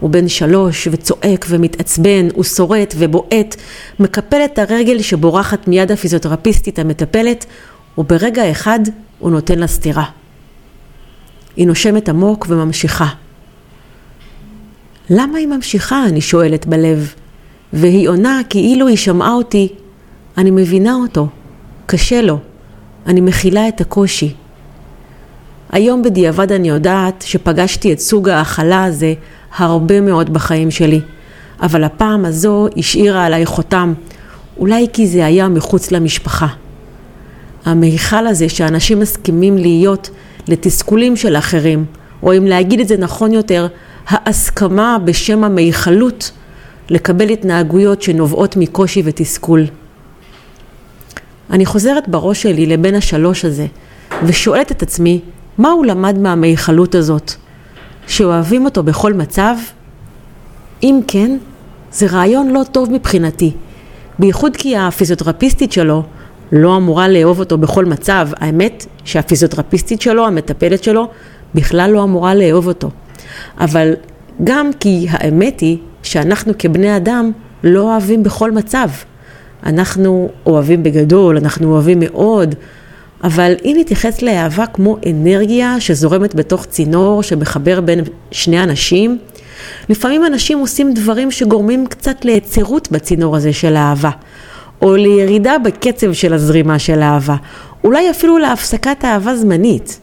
הוא 0.00 0.10
בן 0.10 0.28
שלוש 0.28 0.88
וצועק 0.90 1.46
ומתעצבן, 1.48 2.28
הוא 2.34 2.44
שורט 2.44 2.94
ובועט, 2.98 3.56
מקפל 4.00 4.44
את 4.44 4.58
הרגל 4.58 5.02
שבורחת 5.02 5.68
מיד 5.68 5.92
הפיזיותרפיסטית 5.92 6.78
המטפלת, 6.78 7.46
וברגע 7.98 8.50
אחד 8.50 8.80
הוא 9.18 9.30
נותן 9.30 9.58
לה 9.58 9.66
סטירה. 9.66 10.04
היא 11.56 11.66
נושמת 11.66 12.08
עמוק 12.08 12.46
וממשיכה. 12.48 13.06
למה 15.10 15.38
היא 15.38 15.46
ממשיכה? 15.46 16.04
אני 16.06 16.20
שואלת 16.20 16.66
בלב. 16.66 17.14
והיא 17.72 18.08
עונה 18.08 18.40
כאילו 18.50 18.88
היא 18.88 18.96
שמעה 18.96 19.32
אותי. 19.32 19.68
אני 20.38 20.50
מבינה 20.50 20.94
אותו. 20.94 21.28
קשה 21.86 22.22
לו. 22.22 22.38
אני 23.06 23.20
מכילה 23.20 23.68
את 23.68 23.80
הקושי. 23.80 24.34
היום 25.72 26.02
בדיעבד 26.02 26.52
אני 26.52 26.68
יודעת 26.68 27.24
שפגשתי 27.26 27.92
את 27.92 28.00
סוג 28.00 28.28
ההכלה 28.28 28.84
הזה 28.84 29.14
הרבה 29.56 30.00
מאוד 30.00 30.32
בחיים 30.32 30.70
שלי. 30.70 31.00
אבל 31.62 31.84
הפעם 31.84 32.24
הזו 32.24 32.68
השאירה 32.76 33.24
עליי 33.24 33.46
חותם, 33.46 33.92
אולי 34.56 34.86
כי 34.92 35.06
זה 35.06 35.26
היה 35.26 35.48
מחוץ 35.48 35.90
למשפחה. 35.90 36.46
המיכל 37.64 38.26
הזה 38.26 38.48
שאנשים 38.48 39.00
מסכימים 39.00 39.58
להיות 39.58 40.10
לתסכולים 40.48 41.16
של 41.16 41.36
אחרים, 41.36 41.84
או 42.22 42.36
אם 42.36 42.46
להגיד 42.46 42.80
את 42.80 42.88
זה 42.88 42.96
נכון 42.96 43.32
יותר, 43.32 43.66
ההסכמה 44.08 44.96
בשם 45.04 45.44
המיכלות 45.44 46.30
לקבל 46.90 47.28
התנהגויות 47.28 48.02
שנובעות 48.02 48.56
מקושי 48.56 49.02
ותסכול. 49.04 49.64
אני 51.50 51.66
חוזרת 51.66 52.08
בראש 52.08 52.42
שלי 52.42 52.66
לבן 52.66 52.94
השלוש 52.94 53.44
הזה, 53.44 53.66
ושואלת 54.22 54.72
את 54.72 54.82
עצמי, 54.82 55.20
מה 55.58 55.70
הוא 55.70 55.86
למד 55.86 56.18
מהמיכלות 56.18 56.94
הזאת? 56.94 57.32
שאוהבים 58.06 58.64
אותו 58.64 58.82
בכל 58.82 59.12
מצב? 59.12 59.56
אם 60.82 61.00
כן, 61.06 61.36
זה 61.92 62.06
רעיון 62.06 62.50
לא 62.50 62.62
טוב 62.72 62.92
מבחינתי, 62.92 63.52
בייחוד 64.18 64.56
כי 64.56 64.76
הפיזיותרפיסטית 64.76 65.72
שלו 65.72 66.02
לא 66.52 66.76
אמורה 66.76 67.08
לאהוב 67.08 67.40
אותו 67.40 67.58
בכל 67.58 67.84
מצב. 67.84 68.28
האמת 68.36 68.86
שהפיזיותרפיסטית 69.04 70.00
שלו, 70.00 70.26
המטפלת 70.26 70.84
שלו, 70.84 71.08
בכלל 71.54 71.90
לא 71.90 72.02
אמורה 72.02 72.34
לאהוב 72.34 72.68
אותו. 72.68 72.90
אבל 73.60 73.94
גם 74.44 74.70
כי 74.80 75.06
האמת 75.10 75.60
היא 75.60 75.78
שאנחנו 76.02 76.52
כבני 76.58 76.96
אדם 76.96 77.32
לא 77.64 77.80
אוהבים 77.80 78.22
בכל 78.22 78.52
מצב. 78.52 78.88
אנחנו 79.66 80.28
אוהבים 80.46 80.82
בגדול, 80.82 81.36
אנחנו 81.36 81.72
אוהבים 81.72 81.98
מאוד, 82.00 82.54
אבל 83.24 83.52
אם 83.64 83.76
נתייחס 83.80 84.22
לאהבה 84.22 84.66
כמו 84.66 84.96
אנרגיה 85.10 85.80
שזורמת 85.80 86.34
בתוך 86.34 86.66
צינור 86.66 87.22
שמחבר 87.22 87.80
בין 87.80 88.00
שני 88.30 88.62
אנשים, 88.62 89.18
לפעמים 89.88 90.26
אנשים 90.26 90.58
עושים 90.58 90.94
דברים 90.94 91.30
שגורמים 91.30 91.86
קצת 91.86 92.24
ליצירות 92.24 92.92
בצינור 92.92 93.36
הזה 93.36 93.52
של 93.52 93.76
אהבה. 93.76 94.10
או 94.82 94.96
לירידה 94.96 95.58
בקצב 95.64 96.12
של 96.12 96.32
הזרימה 96.32 96.78
של 96.78 97.02
האהבה, 97.02 97.36
אולי 97.84 98.10
אפילו 98.10 98.38
להפסקת 98.38 99.04
אהבה 99.04 99.36
זמנית. 99.36 100.00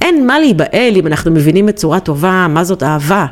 אין 0.00 0.26
מה 0.26 0.38
להיבהל 0.38 0.96
אם 0.96 1.06
אנחנו 1.06 1.30
מבינים 1.30 1.66
בצורה 1.66 2.00
טובה 2.00 2.46
מה 2.48 2.64
זאת 2.64 2.82
אהבה. 2.82 3.26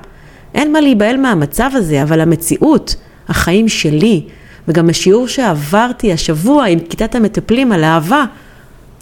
אין 0.55 0.73
מה 0.73 0.81
להיבהל 0.81 1.17
מהמצב 1.17 1.71
הזה, 1.75 2.03
אבל 2.03 2.21
המציאות, 2.21 2.97
החיים 3.29 3.69
שלי, 3.69 4.25
וגם 4.69 4.91
השיעור 4.91 5.29
שעברתי 5.29 6.13
השבוע 6.13 6.65
עם 6.65 6.79
כיתת 6.79 7.15
המטפלים 7.15 7.73
על 7.73 7.85
אהבה, 7.85 8.25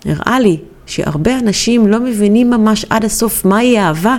הראה 0.04 0.40
לי 0.40 0.56
שהרבה 0.86 1.38
אנשים 1.38 1.86
לא 1.86 2.00
מבינים 2.00 2.50
ממש 2.50 2.86
עד 2.90 3.04
הסוף 3.04 3.44
מהי 3.44 3.78
אהבה, 3.78 4.16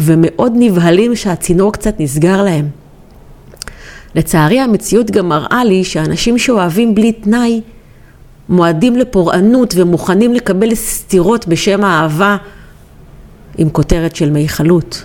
ומאוד 0.00 0.52
נבהלים 0.56 1.16
שהצינור 1.16 1.72
קצת 1.72 2.00
נסגר 2.00 2.42
להם. 2.42 2.68
לצערי 4.14 4.60
המציאות 4.60 5.10
גם 5.10 5.28
מראה 5.28 5.64
לי 5.64 5.84
שאנשים 5.84 6.38
שאוהבים 6.38 6.94
בלי 6.94 7.12
תנאי 7.12 7.60
מועדים 8.48 8.96
לפורענות 8.96 9.74
ומוכנים 9.76 10.32
לקבל 10.34 10.74
סתירות 10.74 11.48
בשם 11.48 11.84
האהבה 11.84 12.36
עם 13.58 13.70
כותרת 13.70 14.16
של 14.16 14.30
מיכלות. 14.30 15.04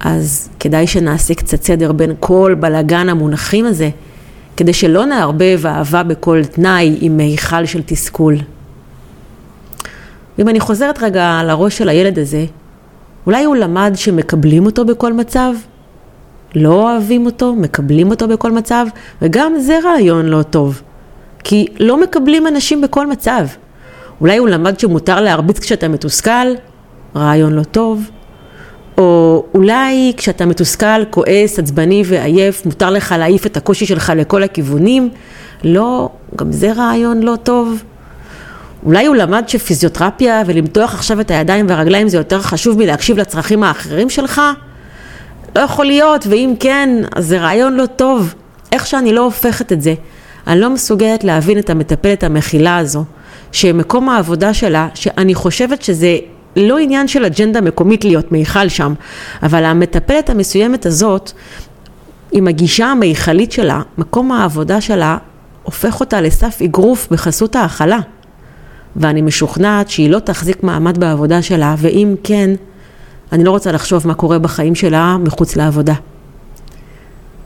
אז 0.00 0.48
כדאי 0.60 0.86
שנעשה 0.86 1.34
קצת 1.34 1.62
סדר 1.62 1.92
בין 1.92 2.14
כל 2.20 2.54
בלגן 2.60 3.08
המונחים 3.08 3.66
הזה, 3.66 3.90
כדי 4.56 4.72
שלא 4.72 5.04
נערבב 5.04 5.60
אהבה 5.66 6.02
בכל 6.02 6.44
תנאי 6.44 6.96
עם 7.00 7.16
מיכל 7.16 7.66
של 7.66 7.82
תסכול. 7.86 8.36
ואם 10.38 10.48
אני 10.48 10.60
חוזרת 10.60 11.02
רגע 11.02 11.40
לראש 11.44 11.78
של 11.78 11.88
הילד 11.88 12.18
הזה, 12.18 12.44
אולי 13.26 13.44
הוא 13.44 13.56
למד 13.56 13.92
שמקבלים 13.94 14.66
אותו 14.66 14.84
בכל 14.84 15.12
מצב? 15.12 15.52
לא 16.54 16.72
אוהבים 16.72 17.26
אותו, 17.26 17.54
מקבלים 17.54 18.10
אותו 18.10 18.28
בכל 18.28 18.52
מצב, 18.52 18.86
וגם 19.22 19.52
זה 19.58 19.78
רעיון 19.84 20.26
לא 20.26 20.42
טוב. 20.42 20.82
כי 21.44 21.66
לא 21.78 22.00
מקבלים 22.00 22.46
אנשים 22.46 22.80
בכל 22.80 23.06
מצב. 23.06 23.46
אולי 24.20 24.36
הוא 24.36 24.48
למד 24.48 24.80
שמותר 24.80 25.20
להרביץ 25.20 25.58
כשאתה 25.58 25.88
מתוסכל, 25.88 26.54
רעיון 27.16 27.52
לא 27.52 27.62
טוב. 27.62 28.10
או 28.98 29.44
אולי 29.54 30.12
כשאתה 30.16 30.46
מתוסכל, 30.46 31.04
כועס, 31.10 31.58
עצבני 31.58 32.02
ועייף, 32.06 32.66
מותר 32.66 32.90
לך 32.90 33.14
להעיף 33.18 33.46
את 33.46 33.56
הקושי 33.56 33.86
שלך 33.86 34.12
לכל 34.16 34.42
הכיוונים. 34.42 35.10
לא, 35.64 36.08
גם 36.36 36.52
זה 36.52 36.72
רעיון 36.72 37.22
לא 37.22 37.36
טוב. 37.42 37.82
אולי 38.86 39.06
הוא 39.06 39.16
למד 39.16 39.48
שפיזיותרפיה 39.48 40.42
ולמתוח 40.46 40.94
עכשיו 40.94 41.20
את 41.20 41.30
הידיים 41.30 41.66
והרגליים 41.68 42.08
זה 42.08 42.16
יותר 42.16 42.40
חשוב 42.40 42.78
מלהקשיב 42.78 43.18
לצרכים 43.18 43.62
האחרים 43.62 44.10
שלך? 44.10 44.40
לא 45.56 45.60
יכול 45.60 45.86
להיות, 45.86 46.26
ואם 46.26 46.54
כן, 46.60 46.88
אז 47.16 47.26
זה 47.26 47.38
רעיון 47.40 47.74
לא 47.74 47.86
טוב. 47.86 48.34
איך 48.72 48.86
שאני 48.86 49.12
לא 49.12 49.20
הופכת 49.20 49.72
את 49.72 49.82
זה, 49.82 49.94
אני 50.46 50.60
לא 50.60 50.70
מסוגלת 50.70 51.24
להבין 51.24 51.58
את 51.58 51.70
המטפלת 51.70 52.24
המכילה 52.24 52.78
הזו, 52.78 53.04
שמקום 53.52 54.08
העבודה 54.08 54.54
שלה, 54.54 54.88
שאני 54.94 55.34
חושבת 55.34 55.82
שזה 55.82 56.16
לא 56.56 56.78
עניין 56.78 57.08
של 57.08 57.24
אג'נדה 57.24 57.60
מקומית 57.60 58.04
להיות 58.04 58.32
מיכל 58.32 58.68
שם, 58.68 58.94
אבל 59.42 59.64
המטפלת 59.64 60.30
המסוימת 60.30 60.86
הזאת, 60.86 61.32
עם 62.32 62.48
הגישה 62.48 62.86
המיכלית 62.86 63.52
שלה, 63.52 63.82
מקום 63.98 64.32
העבודה 64.32 64.80
שלה 64.80 65.16
הופך 65.62 66.00
אותה 66.00 66.20
לסף 66.20 66.62
אגרוף 66.62 67.08
בחסות 67.10 67.56
ההכלה. 67.56 67.98
ואני 68.96 69.22
משוכנעת 69.22 69.90
שהיא 69.90 70.10
לא 70.10 70.18
תחזיק 70.18 70.62
מעמד 70.62 70.98
בעבודה 70.98 71.42
שלה, 71.42 71.74
ואם 71.78 72.14
כן, 72.24 72.50
אני 73.32 73.44
לא 73.44 73.50
רוצה 73.50 73.72
לחשוב 73.72 74.06
מה 74.06 74.14
קורה 74.14 74.38
בחיים 74.38 74.74
שלה 74.74 75.16
מחוץ 75.16 75.56
לעבודה. 75.56 75.94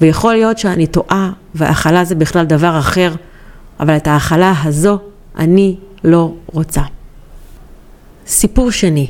ויכול 0.00 0.32
להיות 0.32 0.58
שאני 0.58 0.86
טועה, 0.86 1.30
והאכלה 1.54 2.04
זה 2.04 2.14
בכלל 2.14 2.44
דבר 2.44 2.78
אחר, 2.78 3.14
אבל 3.80 3.96
את 3.96 4.06
האכלה 4.06 4.54
הזו 4.64 4.98
אני 5.38 5.76
לא 6.04 6.32
רוצה. 6.46 6.82
סיפור 8.26 8.70
שני, 8.70 9.06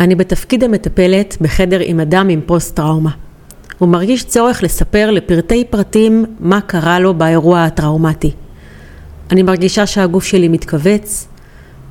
אני 0.00 0.14
בתפקיד 0.14 0.64
המטפלת 0.64 1.36
בחדר 1.40 1.80
עם 1.84 2.00
אדם 2.00 2.28
עם 2.28 2.40
פוסט-טראומה. 2.46 3.10
הוא 3.78 3.88
מרגיש 3.88 4.24
צורך 4.24 4.62
לספר 4.62 5.10
לפרטי 5.10 5.64
פרטים 5.64 6.24
מה 6.40 6.60
קרה 6.60 6.98
לו 6.98 7.14
באירוע 7.14 7.64
הטראומטי. 7.64 8.30
אני 9.30 9.42
מרגישה 9.42 9.86
שהגוף 9.86 10.24
שלי 10.24 10.48
מתכווץ, 10.48 11.28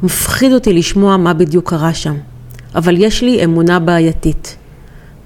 מפחיד 0.03 0.53
אותי 0.53 0.73
לשמוע 0.73 1.17
מה 1.17 1.33
בדיוק 1.33 1.69
קרה 1.69 1.93
שם. 1.93 2.15
אבל 2.75 2.95
יש 2.97 3.21
לי 3.21 3.43
אמונה 3.43 3.79
בעייתית. 3.79 4.57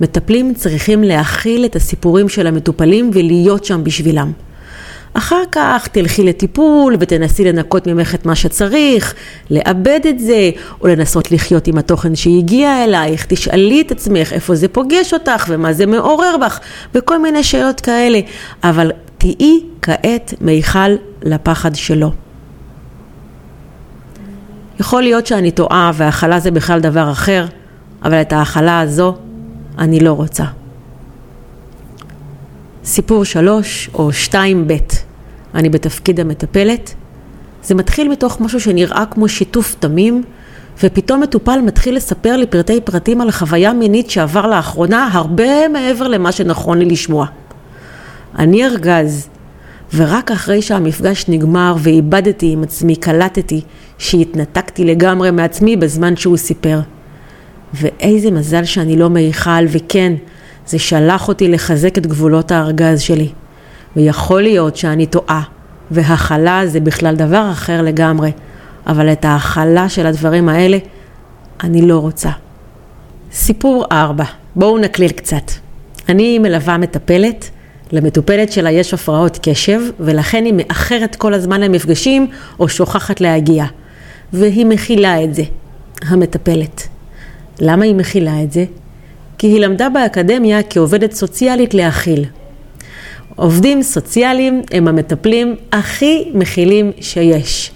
מטפלים 0.02 0.54
צריכים 0.54 1.04
להכיל 1.04 1.66
את 1.66 1.76
הסיפורים 1.76 2.30
של 2.30 2.48
המטופלים 2.48 3.12
ולהיות 3.14 3.66
שם 3.66 3.84
בשבילם. 3.84 4.32
אחר 5.14 5.42
כך 5.52 5.88
תלכי 5.88 6.24
לטיפול 6.24 6.96
ותנסי 7.00 7.44
לנקות 7.44 7.88
ממך 7.88 8.16
את 8.16 8.26
מה 8.26 8.36
שצריך, 8.36 9.14
לאבד 9.50 10.00
את 10.10 10.20
זה, 10.20 10.52
או 10.82 10.88
לנסות 10.88 11.32
לחיות 11.32 11.68
עם 11.68 11.78
התוכן 11.78 12.16
שהגיע 12.16 12.84
אלייך, 12.84 13.26
תשאלי 13.26 13.82
את 13.82 13.92
עצמך 13.92 14.34
איפה 14.34 14.56
זה 14.56 14.68
פוגש 14.68 15.14
אותך 15.14 15.46
ומה 15.50 15.74
זה 15.74 15.86
מעורר 15.86 16.38
בך, 16.38 16.60
וכל 16.96 17.22
מיני 17.22 17.44
שאלות 17.44 17.82
כאלה. 17.82 18.20
אבל 18.64 18.92
תהיי 19.18 19.60
כעת 19.82 20.34
מיכל 20.42 20.96
לפחד 21.24 21.76
שלו. 21.76 22.12
יכול 24.80 25.04
להיות 25.04 25.28
שאני 25.28 25.52
טועה 25.52 25.92
והכלה 25.94 26.40
זה 26.40 26.52
בכלל 26.52 26.80
דבר 26.80 27.12
אחר, 27.12 27.46
אבל 28.04 28.22
את 28.22 28.34
ההכלה 28.34 28.80
הזו 28.80 29.16
אני 29.78 30.00
לא 30.00 30.12
רוצה. 30.12 30.63
סיפור 32.86 33.26
שלוש 33.26 33.90
או 33.94 34.14
שתיים 34.14 34.68
ב', 34.68 34.74
אני 35.56 35.70
בתפקיד 35.70 36.20
המטפלת. 36.20 36.94
זה 37.64 37.76
מתחיל 37.76 38.10
מתוך 38.10 38.42
משהו 38.42 38.60
שנראה 38.60 39.04
כמו 39.12 39.28
שיתוף 39.28 39.76
תמים, 39.80 40.24
ופתאום 40.84 41.22
מטופל 41.22 41.62
מתחיל 41.62 41.96
לספר 41.96 42.36
לי 42.38 42.48
פרטי 42.48 42.82
פרטים 42.82 43.22
על 43.22 43.32
חוויה 43.32 43.74
מינית 43.74 44.10
שעבר 44.10 44.48
לאחרונה 44.48 45.10
הרבה 45.12 45.68
מעבר 45.68 46.08
למה 46.08 46.32
שנכון 46.32 46.80
לי 46.80 46.86
לשמוע. 46.86 47.26
אני 48.40 48.66
ארגז, 48.66 49.30
ורק 49.96 50.32
אחרי 50.32 50.62
שהמפגש 50.62 51.26
נגמר 51.28 51.76
ואיבדתי 51.80 52.52
עם 52.52 52.64
עצמי, 52.64 52.96
קלטתי 52.96 53.62
שהתנתקתי 53.98 54.86
לגמרי 54.86 55.32
מעצמי 55.32 55.76
בזמן 55.76 56.16
שהוא 56.16 56.38
סיפר. 56.38 56.80
ואיזה 57.74 58.32
מזל 58.32 58.64
שאני 58.64 58.98
לא 58.98 59.10
מיכל, 59.10 59.66
וכן, 59.68 60.14
זה 60.68 60.80
שלח 60.80 61.28
אותי 61.28 61.48
לחזק 61.48 61.98
את 61.98 62.08
גבולות 62.08 62.52
הארגז 62.52 63.02
שלי. 63.02 63.30
ויכול 63.96 64.42
להיות 64.42 64.76
שאני 64.76 65.06
טועה, 65.06 65.42
והכלה 65.92 66.68
זה 66.68 66.80
בכלל 66.80 67.16
דבר 67.16 67.50
אחר 67.52 67.82
לגמרי, 67.82 68.32
אבל 68.88 69.12
את 69.12 69.26
ההכלה 69.26 69.90
של 69.90 70.06
הדברים 70.06 70.50
האלה 70.50 70.78
אני 71.64 71.82
לא 71.82 71.98
רוצה. 72.00 72.30
סיפור 73.32 73.86
4, 73.92 74.24
בואו 74.56 74.78
נקליל 74.78 75.12
קצת. 75.12 75.52
אני 76.10 76.40
מלווה 76.40 76.78
מטפלת, 76.78 77.50
למטופלת 77.92 78.52
שלה 78.52 78.72
יש 78.72 78.94
הפרעות 78.94 79.40
קשב, 79.42 79.82
ולכן 80.00 80.46
היא 80.46 80.54
מאחרת 80.54 81.16
כל 81.16 81.34
הזמן 81.34 81.62
למפגשים 81.62 82.28
או 82.60 82.70
שוכחת 82.70 83.22
להגיע. 83.22 83.66
והיא 84.34 84.66
מכילה 84.66 85.24
את 85.24 85.36
זה, 85.36 85.44
המטפלת. 86.02 86.88
למה 87.60 87.86
היא 87.86 87.96
מכילה 87.96 88.44
את 88.44 88.52
זה? 88.52 88.66
כי 89.44 89.48
היא 89.48 89.60
למדה 89.60 89.90
באקדמיה 89.90 90.64
כעובדת 90.70 91.12
סוציאלית 91.12 91.74
להכיל. 91.74 92.26
עובדים 93.36 93.82
סוציאליים 93.84 94.62
הם 94.72 94.88
המטפלים 94.88 95.56
הכי 95.72 96.32
מכילים 96.34 96.92
שיש. 97.02 97.72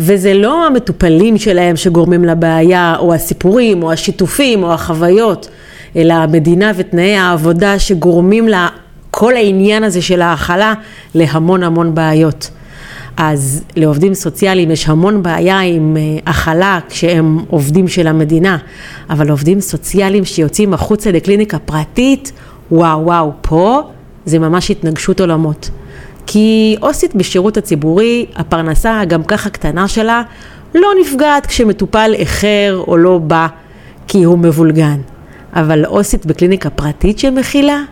וזה 0.00 0.34
לא 0.34 0.66
המטופלים 0.66 1.38
שלהם 1.38 1.76
שגורמים 1.76 2.24
לבעיה, 2.24 2.96
או 2.98 3.14
הסיפורים, 3.14 3.82
או 3.82 3.92
השיתופים, 3.92 4.62
או 4.62 4.72
החוויות, 4.72 5.48
אלא 5.96 6.14
המדינה 6.14 6.72
ותנאי 6.76 7.16
העבודה 7.16 7.78
שגורמים 7.78 8.48
לכל 8.48 9.36
העניין 9.36 9.84
הזה 9.84 10.02
של 10.02 10.22
ההכלה 10.22 10.74
להמון 11.14 11.62
המון 11.62 11.94
בעיות. 11.94 12.50
אז 13.16 13.64
לעובדים 13.76 14.14
סוציאליים 14.14 14.70
יש 14.70 14.88
המון 14.88 15.22
בעיה 15.22 15.60
עם 15.60 15.96
אה, 15.96 16.30
הכלה 16.30 16.78
כשהם 16.88 17.38
עובדים 17.50 17.88
של 17.88 18.06
המדינה, 18.06 18.58
אבל 19.10 19.30
עובדים 19.30 19.60
סוציאליים 19.60 20.24
שיוצאים 20.24 20.74
החוצה 20.74 21.10
לקליניקה 21.10 21.58
פרטית, 21.58 22.32
וואו 22.70 23.04
וואו, 23.04 23.32
פה 23.40 23.82
זה 24.24 24.38
ממש 24.38 24.70
התנגשות 24.70 25.20
עולמות. 25.20 25.70
כי 26.26 26.76
עו"סית 26.80 27.14
בשירות 27.14 27.56
הציבורי, 27.56 28.26
הפרנסה 28.36 29.02
גם 29.08 29.22
ככה 29.22 29.50
קטנה 29.50 29.88
שלה, 29.88 30.22
לא 30.74 30.88
נפגעת 31.00 31.46
כשמטופל 31.46 32.10
איחר 32.14 32.82
או 32.86 32.96
לא 32.96 33.18
בא 33.18 33.46
כי 34.08 34.24
הוא 34.24 34.38
מבולגן. 34.38 35.00
אבל 35.52 35.84
עו"סית 35.84 36.26
בקליניקה 36.26 36.70
פרטית 36.70 37.18
שמכילה, 37.18 37.82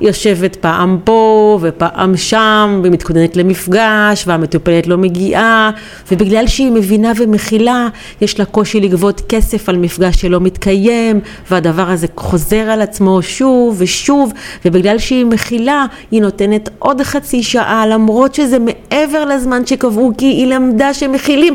יושבת 0.00 0.56
פעם 0.56 0.98
פה 1.04 1.58
ופעם 1.62 2.16
שם 2.16 2.80
ומתכוננת 2.84 3.36
למפגש 3.36 4.24
והמטופלת 4.26 4.86
לא 4.86 4.98
מגיעה 4.98 5.70
ובגלל 6.12 6.46
שהיא 6.46 6.70
מבינה 6.72 7.12
ומכילה 7.16 7.88
יש 8.20 8.38
לה 8.38 8.44
קושי 8.44 8.80
לגבות 8.80 9.22
כסף 9.28 9.68
על 9.68 9.76
מפגש 9.76 10.20
שלא 10.20 10.40
מתקיים 10.40 11.20
והדבר 11.50 11.90
הזה 11.90 12.06
חוזר 12.16 12.56
על 12.70 12.82
עצמו 12.82 13.22
שוב 13.22 13.76
ושוב 13.78 14.32
ובגלל 14.64 14.98
שהיא 14.98 15.24
מכילה 15.24 15.86
היא 16.10 16.22
נותנת 16.22 16.68
עוד 16.78 17.02
חצי 17.02 17.42
שעה 17.42 17.86
למרות 17.86 18.34
שזה 18.34 18.56
מעבר 18.58 19.24
לזמן 19.24 19.66
שקבעו 19.66 20.12
כי 20.18 20.26
היא 20.26 20.46
למדה 20.46 20.94
שמכילים. 20.94 21.54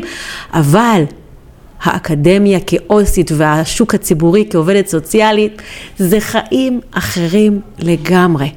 אבל 0.54 1.02
האקדמיה 1.84 2.58
כאוסית 2.60 3.30
והשוק 3.34 3.94
הציבורי 3.94 4.46
כעובדת 4.50 4.86
סוציאלית, 4.86 5.62
זה 5.98 6.20
חיים 6.20 6.80
אחרים 6.90 7.60
לגמרי. 7.78 8.52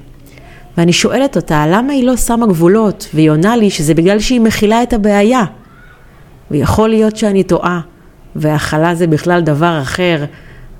ואני 0.78 0.94
שואלת 0.94 1.36
אותה, 1.36 1.66
למה 1.68 1.94
היא 1.94 2.04
לא 2.04 2.18
שמה 2.18 2.48
גבולות? 2.48 3.08
והיא 3.14 3.30
עונה 3.30 3.56
לי 3.56 3.70
שזה 3.70 3.94
בגלל 3.94 4.20
שהיא 4.20 4.42
מכילה 4.42 4.84
את 4.84 4.94
הבעיה. 4.94 5.44
ויכול 6.52 6.90
להיות 6.90 7.18
שאני 7.18 7.44
טועה, 7.44 7.80
והכלה 8.36 8.96
זה 8.96 9.08
בכלל 9.08 9.42
דבר 9.42 9.80
אחר, 9.82 10.26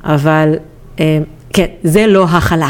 אבל 0.04 0.56
אה, 1.00 1.20
כן, 1.54 1.66
זה 1.84 2.08
לא 2.08 2.26
הכלה. 2.26 2.70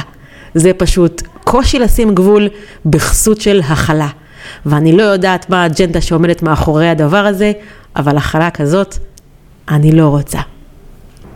זה 0.56 0.74
פשוט 0.74 1.22
קושי 1.44 1.80
לשים 1.80 2.16
גבול 2.16 2.48
בכסות 2.86 3.42
של 3.42 3.62
הכלה. 3.70 4.08
ואני 4.66 4.92
לא 4.92 5.04
יודעת 5.04 5.50
מה 5.50 5.64
האג'נדה 5.64 6.02
שעומדת 6.02 6.44
מאחורי 6.44 6.90
הדבר 6.90 7.26
הזה, 7.26 7.52
אבל 7.96 8.18
הכלה 8.18 8.50
כזאת 8.50 8.96
אני 9.70 9.92
לא 9.92 10.08
רוצה. 10.08 10.40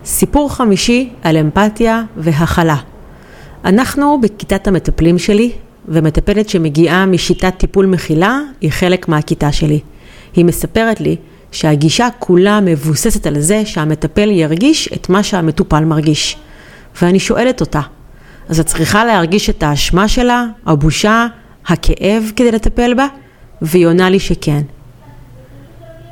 סיפור 0.05 0.53
חמישי 0.53 1.09
על 1.21 1.37
אמפתיה 1.37 2.03
והכלה. 2.17 2.75
אנחנו 3.65 4.21
בכיתת 4.21 4.67
המטפלים 4.67 5.19
שלי, 5.19 5.51
ומטפלת 5.87 6.49
שמגיעה 6.49 7.05
משיטת 7.05 7.53
טיפול 7.57 7.85
מכילה 7.85 8.39
היא 8.61 8.71
חלק 8.71 9.07
מהכיתה 9.07 9.51
שלי. 9.51 9.79
היא 10.35 10.45
מספרת 10.45 11.01
לי 11.01 11.15
שהגישה 11.51 12.07
כולה 12.19 12.59
מבוססת 12.59 13.27
על 13.27 13.39
זה 13.39 13.65
שהמטפל 13.65 14.29
ירגיש 14.29 14.89
את 14.93 15.09
מה 15.09 15.23
שהמטופל 15.23 15.85
מרגיש. 15.85 16.37
ואני 17.01 17.19
שואלת 17.19 17.61
אותה, 17.61 17.81
אז 18.49 18.59
את 18.59 18.65
צריכה 18.65 19.05
להרגיש 19.05 19.49
את 19.49 19.63
האשמה 19.63 20.07
שלה, 20.07 20.45
הבושה, 20.65 21.27
הכאב 21.67 22.31
כדי 22.35 22.51
לטפל 22.51 22.93
בה? 22.93 23.07
והיא 23.61 23.87
עונה 23.87 24.09
לי 24.09 24.19
שכן. 24.19 24.61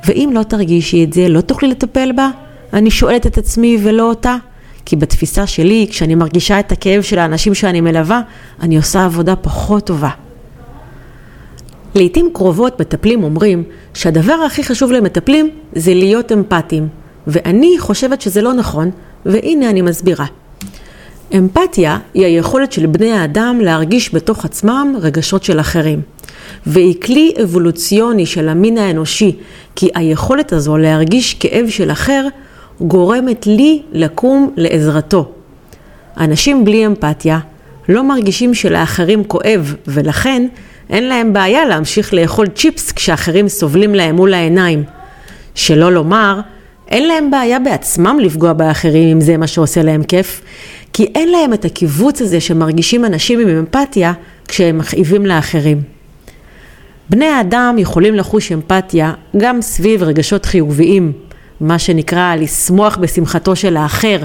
ואם 0.04 0.30
לא 0.34 0.42
תרגישי 0.42 1.04
את 1.04 1.12
זה, 1.12 1.28
לא 1.28 1.40
תוכלי 1.40 1.68
לטפל 1.68 2.12
בה? 2.12 2.30
אני 2.72 2.90
שואלת 2.90 3.26
את 3.26 3.38
עצמי 3.38 3.78
ולא 3.82 4.08
אותה. 4.08 4.36
כי 4.84 4.96
בתפיסה 4.96 5.46
שלי, 5.46 5.86
כשאני 5.90 6.14
מרגישה 6.14 6.60
את 6.60 6.72
הכאב 6.72 7.02
של 7.02 7.18
האנשים 7.18 7.54
שאני 7.54 7.80
מלווה, 7.80 8.20
אני 8.62 8.76
עושה 8.76 9.04
עבודה 9.04 9.36
פחות 9.36 9.86
טובה. 9.86 10.10
לעתים 11.94 12.30
קרובות 12.32 12.80
מטפלים 12.80 13.24
אומרים 13.24 13.62
שהדבר 13.94 14.32
הכי 14.32 14.64
חשוב 14.64 14.92
למטפלים 14.92 15.50
זה 15.74 15.94
להיות 15.94 16.32
אמפתיים, 16.32 16.88
ואני 17.26 17.76
חושבת 17.78 18.20
שזה 18.20 18.42
לא 18.42 18.52
נכון, 18.52 18.90
והנה 19.26 19.70
אני 19.70 19.82
מסבירה. 19.82 20.26
אמפתיה 21.36 21.98
היא 22.14 22.26
היכולת 22.26 22.72
של 22.72 22.86
בני 22.86 23.12
האדם 23.12 23.58
להרגיש 23.62 24.14
בתוך 24.14 24.44
עצמם 24.44 24.94
רגשות 25.00 25.44
של 25.44 25.60
אחרים. 25.60 26.00
והיא 26.66 26.94
כלי 27.02 27.32
אבולוציוני 27.42 28.26
של 28.26 28.48
המין 28.48 28.78
האנושי, 28.78 29.36
כי 29.76 29.88
היכולת 29.94 30.52
הזו 30.52 30.76
להרגיש 30.76 31.34
כאב 31.34 31.66
של 31.68 31.90
אחר 31.90 32.26
גורמת 32.80 33.46
לי 33.46 33.82
לקום 33.92 34.50
לעזרתו. 34.56 35.32
אנשים 36.16 36.64
בלי 36.64 36.86
אמפתיה 36.86 37.38
לא 37.88 38.04
מרגישים 38.04 38.54
שלאחרים 38.54 39.24
כואב, 39.24 39.74
ולכן 39.86 40.46
אין 40.90 41.08
להם 41.08 41.32
בעיה 41.32 41.64
להמשיך 41.64 42.14
לאכול 42.14 42.46
צ'יפס 42.46 42.92
כשאחרים 42.92 43.48
סובלים 43.48 43.94
להם 43.94 44.16
מול 44.16 44.34
העיניים. 44.34 44.84
שלא 45.54 45.92
לומר, 45.92 46.40
אין 46.88 47.08
להם 47.08 47.30
בעיה 47.30 47.58
בעצמם 47.58 48.18
לפגוע 48.20 48.52
באחרים 48.52 49.08
אם 49.08 49.20
זה 49.20 49.36
מה 49.36 49.46
שעושה 49.46 49.82
להם 49.82 50.02
כיף, 50.02 50.40
כי 50.92 51.04
אין 51.14 51.28
להם 51.28 51.52
את 51.52 51.64
הקיבוץ 51.64 52.22
הזה 52.22 52.40
שמרגישים 52.40 53.04
אנשים 53.04 53.40
עם 53.40 53.48
אמפתיה 53.48 54.12
כשהם 54.48 54.78
מכאיבים 54.78 55.26
לאחרים. 55.26 55.99
בני 57.10 57.26
האדם 57.26 57.76
יכולים 57.78 58.14
לחוש 58.14 58.52
אמפתיה 58.52 59.12
גם 59.36 59.62
סביב 59.62 60.02
רגשות 60.02 60.44
חיוביים, 60.44 61.12
מה 61.60 61.78
שנקרא 61.78 62.34
לשמוח 62.34 62.96
בשמחתו 62.96 63.56
של 63.56 63.76
האחר. 63.76 64.18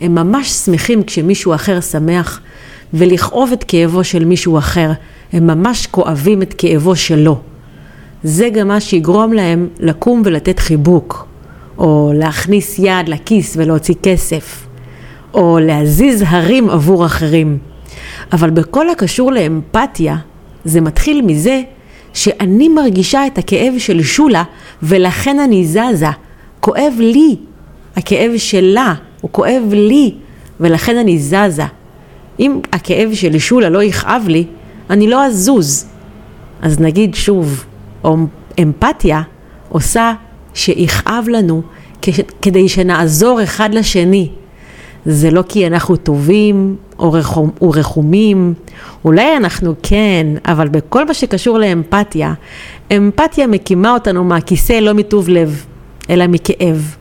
הם 0.00 0.14
ממש 0.14 0.48
שמחים 0.48 1.02
כשמישהו 1.02 1.54
אחר 1.54 1.80
שמח, 1.80 2.40
ולכאוב 2.94 3.52
את 3.52 3.64
כאבו 3.64 4.04
של 4.04 4.24
מישהו 4.24 4.58
אחר. 4.58 4.90
הם 5.32 5.46
ממש 5.46 5.86
כואבים 5.86 6.42
את 6.42 6.54
כאבו 6.58 6.96
שלו. 6.96 7.38
זה 8.22 8.48
גם 8.48 8.68
מה 8.68 8.80
שיגרום 8.80 9.32
להם 9.32 9.68
לקום 9.80 10.22
ולתת 10.24 10.58
חיבוק, 10.58 11.26
או 11.78 12.12
להכניס 12.14 12.78
יד 12.78 13.08
לכיס 13.08 13.56
ולהוציא 13.56 13.94
כסף, 14.02 14.66
או 15.34 15.58
להזיז 15.62 16.24
הרים 16.26 16.70
עבור 16.70 17.06
אחרים. 17.06 17.58
אבל 18.32 18.50
בכל 18.50 18.90
הקשור 18.90 19.32
לאמפתיה, 19.32 20.16
זה 20.64 20.80
מתחיל 20.80 21.22
מזה 21.22 21.62
שאני 22.18 22.68
מרגישה 22.68 23.26
את 23.26 23.38
הכאב 23.38 23.74
של 23.78 24.02
שולה 24.02 24.42
ולכן 24.82 25.38
אני 25.38 25.66
זזה. 25.66 26.06
כואב 26.60 26.94
לי, 26.98 27.36
הכאב 27.96 28.30
שלה, 28.36 28.94
הוא 29.20 29.30
כואב 29.32 29.62
לי 29.72 30.14
ולכן 30.60 30.96
אני 30.96 31.18
זזה. 31.18 31.64
אם 32.40 32.60
הכאב 32.72 33.10
של 33.14 33.38
שולה 33.38 33.68
לא 33.68 33.82
יכאב 33.82 34.24
לי, 34.28 34.44
אני 34.90 35.08
לא 35.08 35.24
אזוז. 35.24 35.86
אז 36.62 36.80
נגיד 36.80 37.14
שוב, 37.14 37.64
אמפתיה 38.62 39.22
עושה 39.68 40.12
שיכאב 40.54 41.28
לנו 41.28 41.62
כדי 42.42 42.68
שנעזור 42.68 43.42
אחד 43.42 43.74
לשני. 43.74 44.28
זה 45.10 45.30
לא 45.30 45.42
כי 45.48 45.66
אנחנו 45.66 45.96
טובים 45.96 46.76
או, 46.98 47.12
רחום, 47.12 47.50
או 47.60 47.70
רחומים, 47.70 48.54
אולי 49.04 49.36
אנחנו 49.36 49.74
כן, 49.82 50.26
אבל 50.44 50.68
בכל 50.68 51.06
מה 51.06 51.14
שקשור 51.14 51.58
לאמפתיה, 51.58 52.34
אמפתיה 52.96 53.46
מקימה 53.46 53.94
אותנו 53.94 54.24
מהכיסא 54.24 54.72
לא 54.72 54.94
מטוב 54.94 55.28
לב, 55.28 55.64
אלא 56.10 56.26
מכאב. 56.26 56.96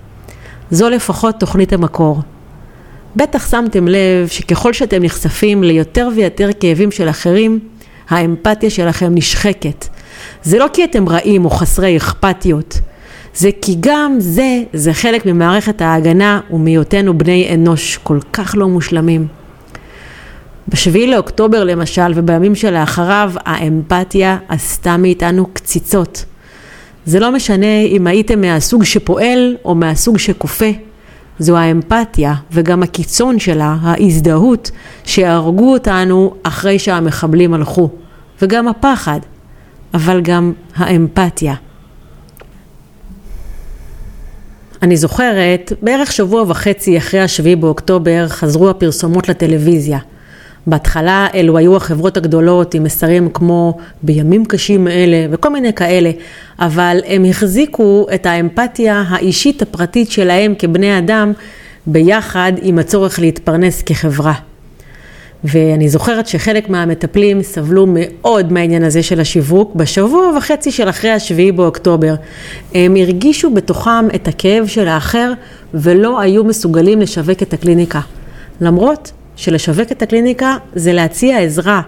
זו 0.71 0.89
לפחות 0.89 1.35
תוכנית 1.35 1.73
המקור. 1.73 2.21
בטח 3.15 3.51
שמתם 3.51 3.87
לב 3.87 4.27
שככל 4.27 4.73
שאתם 4.73 5.03
נחשפים 5.03 5.63
ליותר 5.63 6.09
ויותר 6.15 6.49
כאבים 6.59 6.91
של 6.91 7.09
אחרים, 7.09 7.59
האמפתיה 8.09 8.69
שלכם 8.69 9.15
נשחקת. 9.15 9.87
זה 10.43 10.59
לא 10.59 10.65
כי 10.73 10.83
אתם 10.83 11.09
רעים 11.09 11.45
או 11.45 11.49
חסרי 11.49 11.97
אכפתיות, 11.97 12.79
זה 13.37 13.49
כי 13.61 13.75
גם 13.79 14.15
זה, 14.19 14.63
זה 14.73 14.93
חלק 14.93 15.25
ממערכת 15.25 15.81
ההגנה 15.81 16.39
ומהיותנו 16.51 17.17
בני 17.17 17.49
אנוש 17.53 17.97
כל 18.03 18.19
כך 18.33 18.55
לא 18.57 18.67
מושלמים. 18.67 19.27
בשביעי 20.67 21.07
לאוקטובר 21.07 21.63
למשל 21.63 22.11
ובימים 22.15 22.55
שלאחריו 22.55 23.31
האמפתיה 23.45 24.37
עשתה 24.47 24.97
מאיתנו 24.97 25.47
קציצות. 25.53 26.25
זה 27.05 27.19
לא 27.19 27.31
משנה 27.31 27.81
אם 27.81 28.07
הייתם 28.07 28.41
מהסוג 28.41 28.83
שפועל 28.83 29.55
או 29.65 29.75
מהסוג 29.75 30.17
שכופה. 30.17 30.69
זו 31.39 31.57
האמפתיה 31.57 32.33
וגם 32.51 32.83
הקיצון 32.83 33.39
שלה, 33.39 33.77
ההזדהות, 33.81 34.71
שהרגו 35.03 35.73
אותנו 35.73 36.33
אחרי 36.43 36.79
שהמחבלים 36.79 37.53
הלכו. 37.53 37.89
וגם 38.41 38.67
הפחד, 38.67 39.19
אבל 39.93 40.21
גם 40.21 40.53
האמפתיה. 40.75 41.53
אני 44.81 44.97
זוכרת, 44.97 45.73
בערך 45.81 46.11
שבוע 46.11 46.43
וחצי 46.47 46.97
אחרי 46.97 47.19
השביעי 47.19 47.55
באוקטובר 47.55 48.27
חזרו 48.27 48.69
הפרסומות 48.69 49.29
לטלוויזיה. 49.29 49.99
בהתחלה 50.67 51.27
אלו 51.33 51.57
היו 51.57 51.75
החברות 51.75 52.17
הגדולות 52.17 52.73
עם 52.73 52.83
מסרים 52.83 53.29
כמו 53.29 53.77
בימים 54.03 54.45
קשים 54.45 54.87
אלה 54.87 55.27
וכל 55.31 55.49
מיני 55.49 55.73
כאלה, 55.73 56.11
אבל 56.59 56.99
הם 57.05 57.25
החזיקו 57.25 58.07
את 58.13 58.25
האמפתיה 58.25 59.03
האישית 59.07 59.61
הפרטית 59.61 60.11
שלהם 60.11 60.53
כבני 60.59 60.97
אדם 60.97 61.33
ביחד 61.87 62.51
עם 62.61 62.79
הצורך 62.79 63.19
להתפרנס 63.19 63.81
כחברה. 63.81 64.33
ואני 65.43 65.89
זוכרת 65.89 66.27
שחלק 66.27 66.69
מהמטפלים 66.69 67.43
סבלו 67.43 67.85
מאוד 67.89 68.51
מהעניין 68.51 68.83
הזה 68.83 69.03
של 69.03 69.19
השיווק 69.19 69.75
בשבוע 69.75 70.37
וחצי 70.37 70.71
של 70.71 70.89
אחרי 70.89 71.11
השביעי 71.11 71.51
באוקטובר. 71.51 72.15
הם 72.75 72.95
הרגישו 72.95 73.49
בתוכם 73.53 74.07
את 74.15 74.27
הכאב 74.27 74.67
של 74.67 74.87
האחר 74.87 75.33
ולא 75.73 76.19
היו 76.19 76.43
מסוגלים 76.43 77.01
לשווק 77.01 77.41
את 77.41 77.53
הקליניקה. 77.53 77.99
למרות 78.61 79.11
שלשווק 79.35 79.91
את 79.91 80.01
הקליניקה 80.01 80.57
זה 80.75 80.93
להציע 80.93 81.39
עזרה, 81.39 81.81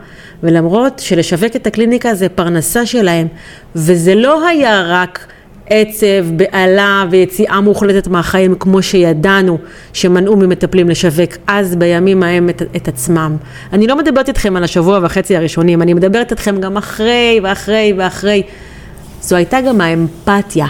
ולמרות 0.43 0.99
שלשווק 0.99 1.55
את 1.55 1.67
הקליניקה 1.67 2.15
זה 2.15 2.29
פרנסה 2.29 2.85
שלהם, 2.85 3.27
וזה 3.75 4.15
לא 4.15 4.47
היה 4.47 4.83
רק 4.87 5.27
עצב, 5.69 6.25
בהלה 6.35 7.05
ויציאה 7.11 7.61
מוחלטת 7.61 8.07
מהחיים 8.07 8.55
כמו 8.55 8.81
שידענו 8.81 9.57
שמנעו 9.93 10.35
ממטפלים 10.35 10.89
לשווק 10.89 11.33
אז 11.47 11.75
בימים 11.75 12.23
ההם 12.23 12.49
את, 12.49 12.61
את 12.75 12.87
עצמם. 12.87 13.37
אני 13.73 13.87
לא 13.87 13.97
מדברת 13.97 14.27
איתכם 14.27 14.55
על 14.55 14.63
השבוע 14.63 14.99
וחצי 15.03 15.35
הראשונים, 15.35 15.81
אני 15.81 15.93
מדברת 15.93 16.31
איתכם 16.31 16.59
גם 16.59 16.77
אחרי 16.77 17.39
ואחרי 17.43 17.93
ואחרי. 17.97 18.43
זו 19.21 19.35
הייתה 19.35 19.61
גם 19.61 19.81
האמפתיה. 19.81 20.67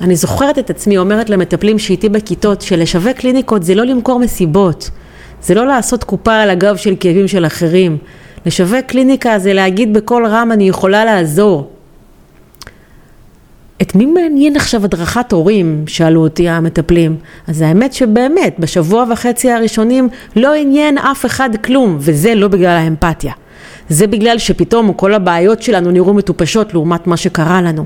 אני 0.00 0.16
זוכרת 0.16 0.58
את 0.58 0.70
עצמי 0.70 0.98
אומרת 0.98 1.30
למטפלים 1.30 1.78
שאיתי 1.78 2.08
בכיתות 2.08 2.62
שלשווק 2.62 3.16
קליניקות 3.16 3.62
זה 3.62 3.74
לא 3.74 3.84
למכור 3.84 4.18
מסיבות, 4.18 4.90
זה 5.42 5.54
לא 5.54 5.66
לעשות 5.66 6.04
קופה 6.04 6.34
על 6.34 6.50
הגב 6.50 6.76
של 6.76 6.94
כאבים 7.00 7.28
של 7.28 7.46
אחרים. 7.46 7.98
לשווק 8.46 8.86
קליניקה 8.86 9.38
זה 9.38 9.52
להגיד 9.52 9.94
בקול 9.94 10.26
רם 10.26 10.52
אני 10.52 10.68
יכולה 10.68 11.04
לעזור. 11.04 11.73
את 13.82 13.94
מי 13.94 14.06
מעניין 14.06 14.56
עכשיו 14.56 14.84
הדרכת 14.84 15.32
הורים? 15.32 15.84
שאלו 15.86 16.20
אותי 16.20 16.48
המטפלים. 16.48 17.16
אז 17.46 17.60
האמת 17.60 17.92
שבאמת, 17.92 18.56
בשבוע 18.58 19.04
וחצי 19.12 19.50
הראשונים 19.50 20.08
לא 20.36 20.54
עניין 20.54 20.98
אף 20.98 21.26
אחד 21.26 21.50
כלום, 21.64 21.96
וזה 22.00 22.34
לא 22.34 22.48
בגלל 22.48 22.76
האמפתיה. 22.76 23.32
זה 23.88 24.06
בגלל 24.06 24.38
שפתאום 24.38 24.92
כל 24.92 25.14
הבעיות 25.14 25.62
שלנו 25.62 25.90
נראו 25.90 26.14
מטופשות 26.14 26.74
לעומת 26.74 27.06
מה 27.06 27.16
שקרה 27.16 27.62
לנו. 27.62 27.84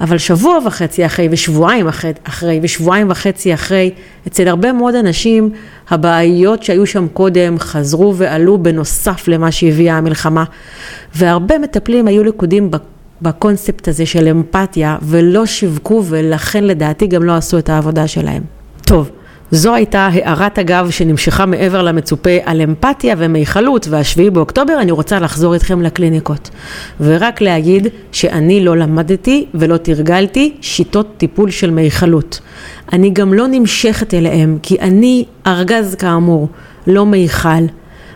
אבל 0.00 0.18
שבוע 0.18 0.58
וחצי 0.66 1.06
אחרי 1.06 1.28
ושבועיים 1.30 1.88
אחרי, 1.88 2.12
אחרי 2.24 2.60
ושבועיים 2.62 3.10
וחצי 3.10 3.54
אחרי, 3.54 3.90
אצל 4.26 4.48
הרבה 4.48 4.72
מאוד 4.72 4.94
אנשים 4.94 5.50
הבעיות 5.90 6.62
שהיו 6.62 6.86
שם 6.86 7.08
קודם 7.08 7.58
חזרו 7.58 8.16
ועלו 8.16 8.58
בנוסף 8.58 9.28
למה 9.28 9.52
שהביאה 9.52 9.98
המלחמה. 9.98 10.44
והרבה 11.14 11.58
מטפלים 11.58 12.08
היו 12.08 12.24
לכודים 12.24 12.70
בקונספט 13.22 13.88
הזה 13.88 14.06
של 14.06 14.28
אמפתיה 14.28 14.96
ולא 15.02 15.46
שיווקו 15.46 16.04
ולכן 16.08 16.64
לדעתי 16.64 17.06
גם 17.06 17.22
לא 17.22 17.32
עשו 17.32 17.58
את 17.58 17.68
העבודה 17.68 18.08
שלהם. 18.08 18.42
טוב, 18.84 19.10
זו 19.50 19.74
הייתה 19.74 20.08
הערת 20.12 20.58
אגב 20.58 20.90
שנמשכה 20.90 21.46
מעבר 21.46 21.82
למצופה 21.82 22.30
על 22.44 22.60
אמפתיה 22.60 23.14
ומיכלות 23.18 23.88
והשביעי 23.90 24.30
באוקטובר 24.30 24.80
אני 24.80 24.92
רוצה 24.92 25.20
לחזור 25.20 25.54
איתכם 25.54 25.82
לקליניקות 25.82 26.50
ורק 27.00 27.40
להגיד 27.40 27.86
שאני 28.12 28.64
לא 28.64 28.76
למדתי 28.76 29.46
ולא 29.54 29.76
תרגלתי 29.76 30.54
שיטות 30.60 31.08
טיפול 31.16 31.50
של 31.50 31.70
מיכלות. 31.70 32.40
אני 32.92 33.10
גם 33.10 33.34
לא 33.34 33.46
נמשכת 33.48 34.14
אליהם 34.14 34.58
כי 34.62 34.80
אני 34.80 35.24
ארגז 35.46 35.94
כאמור, 35.94 36.48
לא 36.86 37.06
מיכל. 37.06 37.64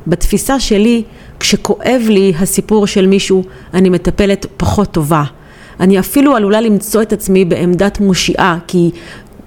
בתפיסה 0.06 0.60
שלי 0.60 1.02
כשכואב 1.40 2.02
לי 2.08 2.32
הסיפור 2.38 2.86
של 2.86 3.06
מישהו, 3.06 3.44
אני 3.74 3.90
מטפלת 3.90 4.46
פחות 4.56 4.90
טובה. 4.90 5.24
אני 5.80 5.98
אפילו 5.98 6.36
עלולה 6.36 6.60
למצוא 6.60 7.02
את 7.02 7.12
עצמי 7.12 7.44
בעמדת 7.44 8.00
מושיעה, 8.00 8.58
כי 8.66 8.90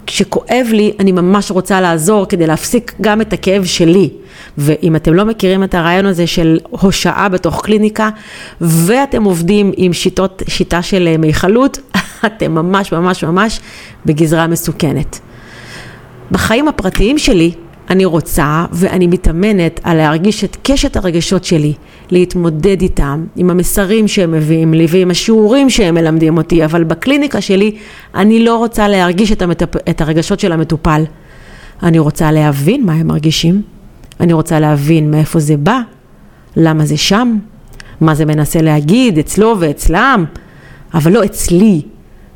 כשכואב 0.08 0.68
לי 0.72 0.94
אני 1.00 1.12
ממש 1.12 1.52
רוצה 1.52 1.82
לעזור 1.82 2.26
כדי 2.26 2.48
להפסיק 2.48 2.94
גם 3.02 3.22
את 3.22 3.34
הכאב 3.34 3.66
שלי. 3.66 4.10
ואם 4.58 4.96
אתם 4.96 5.14
לא 5.14 5.26
מכירים 5.26 5.64
את 5.64 5.76
הרעיון 5.76 6.06
הזה 6.06 6.28
של 6.28 6.60
הושעה 6.70 7.30
בתוך 7.30 7.62
קליניקה 7.66 8.10
ואתם 8.62 9.24
עובדים 9.24 9.72
עם 9.78 9.94
שיטות, 9.94 10.44
שיטה 10.48 10.82
של 10.82 11.18
מיכלות, 11.18 11.80
אתם 12.26 12.56
ממש 12.56 12.92
ממש 12.92 13.24
ממש 13.24 13.60
בגזרה 14.06 14.48
מסוכנת. 14.48 15.20
בחיים 16.32 16.68
הפרטיים 16.68 17.18
שלי 17.18 17.52
אני 17.90 18.06
רוצה 18.06 18.66
ואני 18.72 19.08
מתאמנת 19.08 19.80
על 19.84 19.98
להרגיש 19.98 20.44
את 20.44 20.58
קשת 20.64 20.98
הרגשות 20.98 21.44
שלי, 21.44 21.74
להתמודד 22.12 22.82
איתם, 22.82 23.26
עם 23.36 23.50
המסרים 23.50 24.08
שהם 24.08 24.32
מביאים 24.32 24.74
לי 24.74 24.86
ועם 24.90 25.12
השיעורים 25.12 25.70
שהם 25.70 25.96
מלמדים 25.96 26.38
אותי, 26.38 26.66
אבל 26.66 26.84
בקליניקה 26.84 27.42
שלי 27.42 27.76
אני 28.16 28.46
לא 28.46 28.58
רוצה 28.58 28.88
להרגיש 28.88 29.32
את, 29.32 29.42
המטפ... 29.42 29.90
את 29.90 30.02
הרגשות 30.02 30.40
של 30.40 30.52
המטופל. 30.52 31.04
אני 31.84 32.00
רוצה 32.00 32.32
להבין 32.32 32.86
מה 32.86 32.94
הם 32.94 33.08
מרגישים, 33.08 33.62
אני 34.20 34.34
רוצה 34.34 34.60
להבין 34.60 35.12
מאיפה 35.12 35.40
זה 35.40 35.58
בא, 35.58 35.80
למה 36.56 36.86
זה 36.86 36.98
שם, 36.98 37.38
מה 38.02 38.16
זה 38.16 38.26
מנסה 38.26 38.62
להגיד 38.62 39.18
אצלו 39.18 39.56
ואצלם, 39.60 40.26
אבל 40.94 41.12
לא 41.12 41.26
אצלי. 41.26 41.82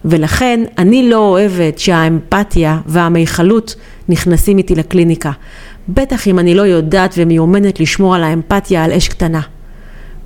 ולכן 0.06 0.64
אני 0.78 1.10
לא 1.10 1.18
אוהבת 1.18 1.80
שהאמפתיה 1.80 2.80
והמיכלות 2.86 3.76
נכנסים 4.10 4.58
איתי 4.58 4.76
לקליניקה. 4.76 5.32
בטח 5.90 6.28
אם 6.28 6.40
אני 6.40 6.56
לא 6.56 6.62
יודעת 6.62 7.14
ומיומנת 7.18 7.80
לשמור 7.80 8.16
על 8.16 8.24
האמפתיה 8.24 8.84
על 8.84 8.92
אש 8.92 9.08
קטנה. 9.08 9.42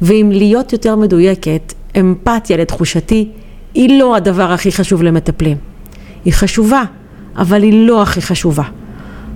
ואם 0.02 0.32
להיות 0.34 0.74
יותר 0.74 0.96
מדויקת, 0.96 1.74
אמפתיה 2.00 2.58
לתחושתי 2.58 3.30
היא 3.74 4.00
לא 4.00 4.16
הדבר 4.16 4.52
הכי 4.52 4.72
חשוב 4.72 5.04
למטפלים. 5.04 5.58
היא 6.26 6.34
חשובה, 6.34 6.84
אבל 7.36 7.64
היא 7.64 7.88
לא 7.88 8.02
הכי 8.02 8.22
חשובה. 8.22 8.64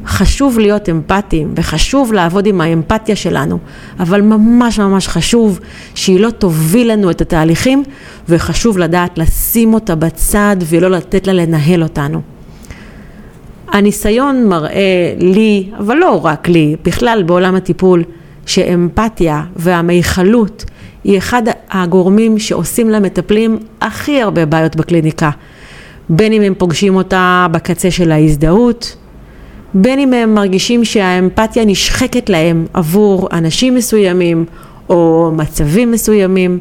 חשוב 0.05 0.59
להיות 0.59 0.89
אמפתיים 0.89 1.53
וחשוב 1.55 2.13
לעבוד 2.13 2.45
עם 2.45 2.61
האמפתיה 2.61 3.15
שלנו, 3.15 3.59
אבל 3.99 4.21
ממש 4.21 4.79
ממש 4.79 5.07
חשוב 5.07 5.59
שהיא 5.95 6.19
לא 6.19 6.29
תוביל 6.29 6.91
לנו 6.91 7.11
את 7.11 7.21
התהליכים 7.21 7.83
וחשוב 8.29 8.77
לדעת 8.77 9.17
לשים 9.17 9.73
אותה 9.73 9.95
בצד 9.95 10.55
ולא 10.65 10.91
לתת 10.91 11.27
לה 11.27 11.33
לנהל 11.33 11.83
אותנו. 11.83 12.21
הניסיון 13.71 14.47
מראה 14.47 15.13
לי, 15.19 15.69
אבל 15.77 15.97
לא 15.97 16.25
רק 16.25 16.49
לי, 16.49 16.75
בכלל 16.83 17.23
בעולם 17.25 17.55
הטיפול, 17.55 18.03
שאמפתיה 18.45 19.43
והמיכלות 19.55 20.65
היא 21.03 21.17
אחד 21.17 21.43
הגורמים 21.71 22.39
שעושים 22.39 22.89
למטפלים 22.89 23.59
הכי 23.81 24.21
הרבה 24.21 24.45
בעיות 24.45 24.75
בקליניקה. 24.75 25.29
בין 26.09 26.33
אם 26.33 26.41
הם 26.41 26.53
פוגשים 26.57 26.95
אותה 26.95 27.47
בקצה 27.51 27.91
של 27.91 28.11
ההזדהות, 28.11 28.95
בין 29.73 29.99
אם 29.99 30.13
הם 30.13 30.35
מרגישים 30.35 30.85
שהאמפתיה 30.85 31.65
נשחקת 31.65 32.29
להם 32.29 32.65
עבור 32.73 33.29
אנשים 33.31 33.75
מסוימים 33.75 34.45
או 34.89 35.31
מצבים 35.35 35.91
מסוימים, 35.91 36.59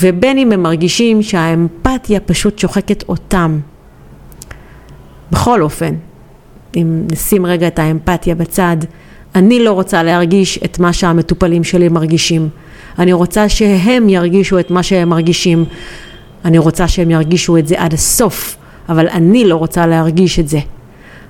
ובין 0.00 0.38
אם 0.38 0.52
הם 0.52 0.62
מרגישים 0.62 1.22
שהאמפתיה 1.22 2.20
פשוט 2.20 2.58
שוחקת 2.58 3.04
אותם. 3.08 3.58
בכל 5.32 5.62
אופן, 5.62 5.94
אם 6.76 7.02
נשים 7.12 7.46
רגע 7.46 7.66
את 7.66 7.78
האמפתיה 7.78 8.34
בצד, 8.34 8.76
אני 9.34 9.64
לא 9.64 9.72
רוצה 9.72 10.02
להרגיש 10.02 10.58
את 10.64 10.78
מה 10.78 10.92
שהמטופלים 10.92 11.64
שלי 11.64 11.88
מרגישים. 11.88 12.48
אני 12.98 13.12
רוצה 13.12 13.48
שהם 13.48 14.08
ירגישו 14.08 14.58
את 14.58 14.70
מה 14.70 14.82
שהם 14.82 15.08
מרגישים. 15.08 15.64
אני 16.44 16.58
רוצה 16.58 16.88
שהם 16.88 17.10
ירגישו 17.10 17.56
את 17.56 17.66
זה 17.66 17.74
עד 17.78 17.94
הסוף, 17.94 18.56
אבל 18.88 19.08
אני 19.08 19.44
לא 19.44 19.56
רוצה 19.56 19.86
להרגיש 19.86 20.38
את 20.38 20.48
זה. 20.48 20.58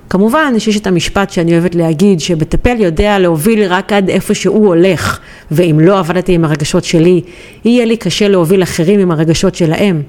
כמובן 0.09 0.59
שיש 0.59 0.77
את 0.77 0.87
המשפט 0.87 1.29
שאני 1.29 1.53
אוהבת 1.53 1.75
להגיד, 1.75 2.19
שמטפל 2.19 2.75
יודע 2.79 3.19
להוביל 3.19 3.63
רק 3.63 3.93
עד 3.93 4.09
איפה 4.09 4.33
שהוא 4.33 4.67
הולך, 4.67 5.19
ואם 5.51 5.79
לא 5.79 5.99
עבדתי 5.99 6.33
עם 6.33 6.45
הרגשות 6.45 6.83
שלי, 6.83 7.21
יהיה 7.65 7.85
לי 7.85 7.97
קשה 7.97 8.27
להוביל 8.27 8.63
אחרים 8.63 8.99
עם 8.99 9.11
הרגשות 9.11 9.55
שלהם. 9.55 10.01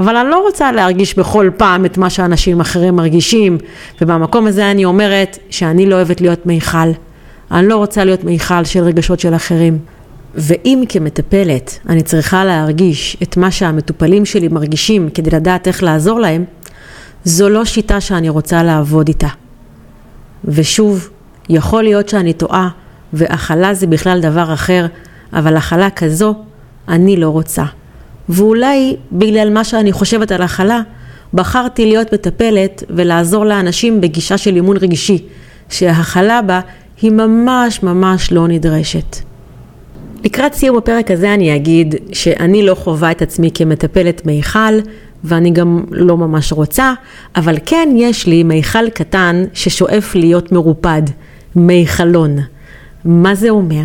אבל 0.00 0.16
אני 0.16 0.30
לא 0.30 0.42
רוצה 0.46 0.72
להרגיש 0.72 1.18
בכל 1.18 1.50
פעם 1.56 1.84
את 1.84 1.98
מה 1.98 2.10
שאנשים 2.10 2.60
אחרים 2.60 2.96
מרגישים, 2.96 3.58
ובמקום 4.00 4.46
הזה 4.46 4.70
אני 4.70 4.84
אומרת 4.84 5.38
שאני 5.50 5.86
לא 5.86 5.94
אוהבת 5.94 6.20
להיות 6.20 6.46
מיכל. 6.46 6.90
אני 7.50 7.68
לא 7.68 7.76
רוצה 7.76 8.04
להיות 8.04 8.24
מיכל 8.24 8.64
של 8.64 8.84
רגשות 8.84 9.20
של 9.20 9.34
אחרים. 9.34 9.78
ואם 10.34 10.84
כמטפלת 10.88 11.78
אני 11.88 12.02
צריכה 12.02 12.44
להרגיש 12.44 13.16
את 13.22 13.36
מה 13.36 13.50
שהמטופלים 13.50 14.24
שלי 14.24 14.48
מרגישים 14.48 15.10
כדי 15.14 15.30
לדעת 15.30 15.68
איך 15.68 15.82
לעזור 15.82 16.20
להם, 16.20 16.44
זו 17.24 17.48
לא 17.48 17.64
שיטה 17.64 18.00
שאני 18.00 18.28
רוצה 18.28 18.62
לעבוד 18.62 19.08
איתה. 19.08 19.28
ושוב, 20.44 21.08
יכול 21.48 21.82
להיות 21.82 22.08
שאני 22.08 22.32
טועה, 22.32 22.68
והכלה 23.12 23.74
זה 23.74 23.86
בכלל 23.86 24.20
דבר 24.20 24.52
אחר, 24.52 24.86
אבל 25.32 25.56
הכלה 25.56 25.90
כזו 25.90 26.34
אני 26.88 27.16
לא 27.16 27.28
רוצה. 27.28 27.64
ואולי 28.28 28.96
בגלל 29.12 29.50
מה 29.50 29.64
שאני 29.64 29.92
חושבת 29.92 30.32
על 30.32 30.42
הכלה, 30.42 30.80
בחרתי 31.34 31.86
להיות 31.86 32.14
מטפלת 32.14 32.82
ולעזור 32.90 33.44
לאנשים 33.44 34.00
בגישה 34.00 34.38
של 34.38 34.56
אימון 34.56 34.76
רגשי, 34.76 35.24
שהכלה 35.68 36.42
בה 36.42 36.60
היא 37.02 37.10
ממש 37.10 37.82
ממש 37.82 38.32
לא 38.32 38.48
נדרשת. 38.48 39.16
לקראת 40.24 40.54
סיום 40.54 40.78
הפרק 40.78 41.10
הזה 41.10 41.34
אני 41.34 41.56
אגיד 41.56 41.94
שאני 42.12 42.66
לא 42.66 42.74
חווה 42.74 43.10
את 43.10 43.22
עצמי 43.22 43.50
כמטפלת 43.54 44.26
מיכל, 44.26 44.78
ואני 45.24 45.50
גם 45.50 45.84
לא 45.90 46.16
ממש 46.16 46.52
רוצה, 46.52 46.92
אבל 47.36 47.56
כן 47.66 47.88
יש 47.96 48.26
לי 48.26 48.42
מיכל 48.42 48.90
קטן 48.90 49.44
ששואף 49.54 50.14
להיות 50.14 50.52
מרופד, 50.52 51.02
מיכלון. 51.56 52.36
מה 53.04 53.34
זה 53.34 53.48
אומר? 53.48 53.84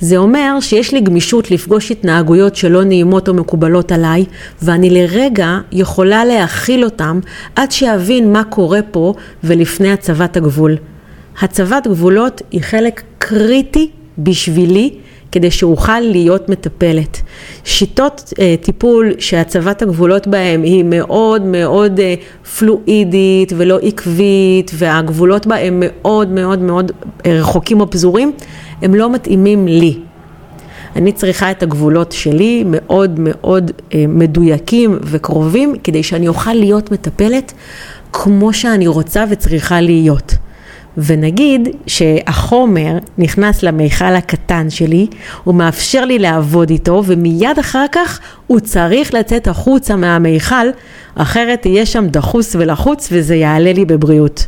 זה 0.00 0.16
אומר 0.16 0.58
שיש 0.60 0.92
לי 0.92 1.00
גמישות 1.00 1.50
לפגוש 1.50 1.90
התנהגויות 1.90 2.56
שלא 2.56 2.84
נעימות 2.84 3.28
או 3.28 3.34
מקובלות 3.34 3.92
עליי, 3.92 4.24
ואני 4.62 4.90
לרגע 4.90 5.58
יכולה 5.72 6.24
להכיל 6.24 6.84
אותם 6.84 7.20
עד 7.56 7.70
שאבין 7.70 8.32
מה 8.32 8.44
קורה 8.44 8.80
פה 8.90 9.14
ולפני 9.44 9.92
הצבת 9.92 10.36
הגבול. 10.36 10.76
הצבת 11.40 11.86
גבולות 11.86 12.42
היא 12.50 12.62
חלק 12.62 13.02
קריטי 13.18 13.90
בשבילי 14.18 14.90
כדי 15.34 15.50
שאוכל 15.50 16.00
להיות 16.00 16.48
מטפלת. 16.48 17.22
שיטות 17.64 18.32
אה, 18.38 18.54
טיפול 18.60 19.12
שהצבת 19.18 19.82
הגבולות 19.82 20.26
בהם 20.26 20.62
היא 20.62 20.84
מאוד 20.84 21.42
מאוד 21.42 22.00
אה, 22.00 22.14
פלואידית 22.58 23.52
ולא 23.56 23.78
עקבית 23.82 24.70
והגבולות 24.74 25.46
בהם 25.46 25.82
מאוד 25.86 26.28
מאוד 26.28 26.58
מאוד 26.58 26.92
אה, 27.26 27.32
רחוקים 27.40 27.80
או 27.80 27.90
פזורים, 27.90 28.32
הם 28.84 28.94
לא 28.94 29.10
מתאימים 29.10 29.66
לי. 29.66 29.98
אני 30.96 31.12
צריכה 31.12 31.50
את 31.50 31.62
הגבולות 31.62 32.12
שלי 32.12 32.64
מאוד 32.66 33.20
מאוד 33.20 33.70
אה, 33.94 34.04
מדויקים 34.08 34.98
וקרובים 35.02 35.74
כדי 35.84 36.02
שאני 36.02 36.28
אוכל 36.28 36.52
להיות 36.52 36.92
מטפלת 36.92 37.52
כמו 38.12 38.52
שאני 38.52 38.86
רוצה 38.86 39.24
וצריכה 39.30 39.80
להיות. 39.80 40.34
ונגיד 40.96 41.68
שהחומר 41.86 42.98
נכנס 43.18 43.62
למיכל 43.62 44.04
הקטן 44.04 44.70
שלי, 44.70 45.06
הוא 45.44 45.54
מאפשר 45.54 46.04
לי 46.04 46.18
לעבוד 46.18 46.70
איתו, 46.70 47.02
ומיד 47.06 47.58
אחר 47.60 47.84
כך 47.92 48.20
הוא 48.46 48.60
צריך 48.60 49.14
לצאת 49.14 49.48
החוצה 49.48 49.96
מהמיכל, 49.96 50.66
אחרת 51.14 51.66
יהיה 51.66 51.86
שם 51.86 52.06
דחוס 52.06 52.56
ולחוץ 52.58 53.08
וזה 53.12 53.34
יעלה 53.34 53.72
לי 53.72 53.84
בבריאות. 53.84 54.46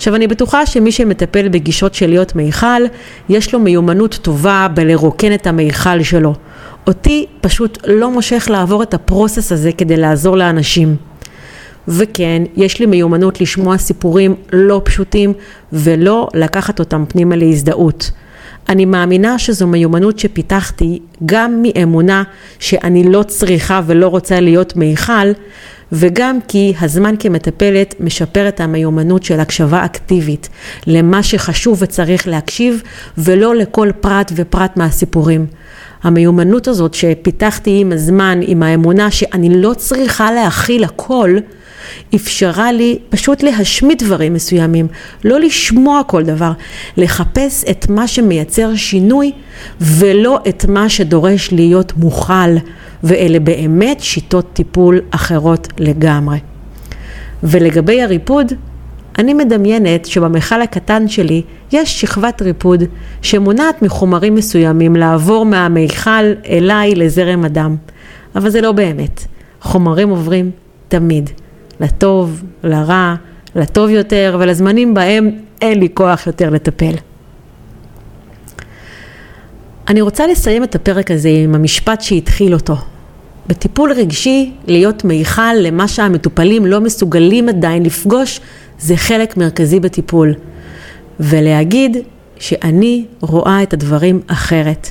עכשיו 0.00 0.14
אני 0.14 0.26
בטוחה 0.26 0.66
שמי 0.66 0.92
שמטפל 0.92 1.48
בגישות 1.48 1.94
של 1.94 2.06
להיות 2.06 2.36
מיכל, 2.36 2.82
יש 3.28 3.52
לו 3.52 3.60
מיומנות 3.60 4.18
טובה 4.22 4.66
בלרוקן 4.74 5.34
את 5.34 5.46
המיכל 5.46 6.02
שלו. 6.02 6.34
אותי 6.86 7.26
פשוט 7.40 7.78
לא 7.86 8.10
מושך 8.10 8.48
לעבור 8.50 8.82
את 8.82 8.94
הפרוסס 8.94 9.52
הזה 9.52 9.72
כדי 9.72 9.96
לעזור 9.96 10.36
לאנשים. 10.36 10.96
וכן, 11.88 12.42
יש 12.56 12.80
לי 12.80 12.86
מיומנות 12.86 13.40
לשמוע 13.40 13.78
סיפורים 13.78 14.34
לא 14.52 14.82
פשוטים 14.84 15.32
ולא 15.72 16.28
לקחת 16.34 16.78
אותם 16.78 17.04
פנימה 17.08 17.36
להזדהות. 17.36 18.10
אני 18.70 18.84
מאמינה 18.84 19.38
שזו 19.38 19.66
מיומנות 19.66 20.18
שפיתחתי 20.18 20.98
גם 21.26 21.62
מאמונה 21.62 22.22
שאני 22.58 23.04
לא 23.04 23.22
צריכה 23.22 23.80
ולא 23.86 24.08
רוצה 24.08 24.40
להיות 24.40 24.76
מיכל, 24.76 25.32
וגם 25.92 26.38
כי 26.48 26.74
הזמן 26.80 27.14
כמטפלת 27.18 27.94
משפר 28.00 28.48
את 28.48 28.60
המיומנות 28.60 29.22
של 29.22 29.40
הקשבה 29.40 29.84
אקטיבית 29.84 30.48
למה 30.86 31.22
שחשוב 31.22 31.78
וצריך 31.82 32.28
להקשיב, 32.28 32.82
ולא 33.18 33.54
לכל 33.54 33.88
פרט 34.00 34.32
ופרט 34.36 34.76
מהסיפורים. 34.76 35.46
המיומנות 36.02 36.68
הזאת 36.68 36.94
שפיתחתי 36.94 37.78
עם 37.80 37.92
הזמן, 37.92 38.40
עם 38.42 38.62
האמונה 38.62 39.10
שאני 39.10 39.62
לא 39.62 39.74
צריכה 39.74 40.32
להכיל 40.32 40.84
הכל, 40.84 41.36
אפשרה 42.14 42.72
לי 42.72 42.98
פשוט 43.08 43.42
להשמיט 43.42 44.02
דברים 44.02 44.34
מסוימים, 44.34 44.86
לא 45.24 45.40
לשמוע 45.40 46.02
כל 46.06 46.22
דבר, 46.22 46.52
לחפש 46.96 47.64
את 47.70 47.88
מה 47.88 48.08
שמייצר 48.08 48.74
שינוי 48.74 49.32
ולא 49.80 50.38
את 50.48 50.64
מה 50.64 50.88
שדורש 50.88 51.52
להיות 51.52 51.96
מוכל, 51.96 52.56
ואלה 53.02 53.40
באמת 53.40 54.00
שיטות 54.00 54.46
טיפול 54.52 55.00
אחרות 55.10 55.68
לגמרי. 55.78 56.38
ולגבי 57.42 58.02
הריפוד, 58.02 58.52
אני 59.20 59.34
מדמיינת 59.34 60.06
שבמכל 60.06 60.62
הקטן 60.62 61.08
שלי 61.08 61.42
יש 61.72 62.00
שכבת 62.00 62.42
ריפוד 62.42 62.82
שמונעת 63.22 63.82
מחומרים 63.82 64.34
מסוימים 64.34 64.96
לעבור 64.96 65.46
מהמיכל 65.46 66.32
אליי 66.48 66.94
לזרם 66.94 67.44
הדם, 67.44 67.76
אבל 68.36 68.50
זה 68.50 68.60
לא 68.60 68.72
באמת. 68.72 69.24
חומרים 69.60 70.08
עוברים 70.08 70.50
תמיד. 70.88 71.30
לטוב, 71.80 72.42
לרע, 72.64 73.14
לטוב 73.56 73.90
יותר 73.90 74.36
ולזמנים 74.40 74.94
בהם 74.94 75.30
אין 75.60 75.80
לי 75.80 75.88
כוח 75.94 76.26
יותר 76.26 76.50
לטפל. 76.50 76.94
אני 79.88 80.00
רוצה 80.00 80.26
לסיים 80.26 80.64
את 80.64 80.74
הפרק 80.74 81.10
הזה 81.10 81.28
עם 81.28 81.54
המשפט 81.54 82.00
שהתחיל 82.00 82.54
אותו. 82.54 82.76
בטיפול 83.46 83.92
רגשי, 83.92 84.52
להיות 84.66 85.04
מיכל 85.04 85.54
למה 85.54 85.88
שהמטופלים 85.88 86.66
לא 86.66 86.80
מסוגלים 86.80 87.48
עדיין 87.48 87.82
לפגוש, 87.82 88.40
זה 88.80 88.96
חלק 88.96 89.36
מרכזי 89.36 89.80
בטיפול. 89.80 90.34
ולהגיד 91.20 91.96
שאני 92.38 93.04
רואה 93.20 93.62
את 93.62 93.72
הדברים 93.72 94.20
אחרת. 94.26 94.90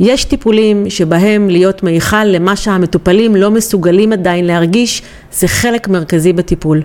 יש 0.00 0.24
טיפולים 0.24 0.90
שבהם 0.90 1.50
להיות 1.50 1.82
מיכל 1.82 2.24
למה 2.24 2.56
שהמטופלים 2.56 3.36
לא 3.36 3.50
מסוגלים 3.50 4.12
עדיין 4.12 4.44
להרגיש, 4.44 5.02
זה 5.32 5.48
חלק 5.48 5.88
מרכזי 5.88 6.32
בטיפול. 6.32 6.82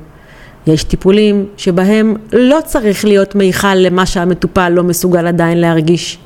יש 0.67 0.83
טיפולים 0.83 1.45
שבהם 1.57 2.15
לא 2.33 2.59
צריך 2.65 3.05
להיות 3.05 3.35
מיכל 3.35 3.75
למה 3.75 4.05
שהמטופל 4.05 4.69
לא 4.69 4.83
מסוגל 4.83 5.27
עדיין 5.27 5.57
להרגיש. 5.57 6.17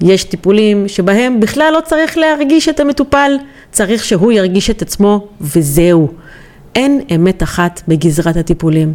יש 0.00 0.24
טיפולים 0.24 0.88
שבהם 0.88 1.40
בכלל 1.40 1.72
לא 1.74 1.80
צריך 1.84 2.18
להרגיש 2.18 2.68
את 2.68 2.80
המטופל, 2.80 3.32
צריך 3.70 4.04
שהוא 4.04 4.32
ירגיש 4.32 4.70
את 4.70 4.82
עצמו 4.82 5.26
וזהו. 5.40 6.08
אין 6.74 7.00
אמת 7.14 7.42
אחת 7.42 7.82
בגזרת 7.88 8.36
הטיפולים. 8.36 8.94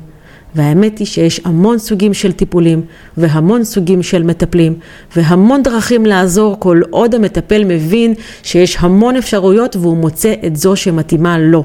והאמת 0.55 0.99
היא 0.99 1.07
שיש 1.07 1.41
המון 1.45 1.77
סוגים 1.77 2.13
של 2.13 2.31
טיפולים 2.31 2.81
והמון 3.17 3.63
סוגים 3.63 4.03
של 4.03 4.23
מטפלים 4.23 4.75
והמון 5.15 5.63
דרכים 5.63 6.05
לעזור 6.05 6.55
כל 6.60 6.81
עוד 6.89 7.15
המטפל 7.15 7.63
מבין 7.63 8.13
שיש 8.43 8.77
המון 8.79 9.15
אפשרויות 9.15 9.75
והוא 9.75 9.97
מוצא 9.97 10.33
את 10.45 10.55
זו 10.55 10.75
שמתאימה 10.75 11.38
לו. 11.38 11.63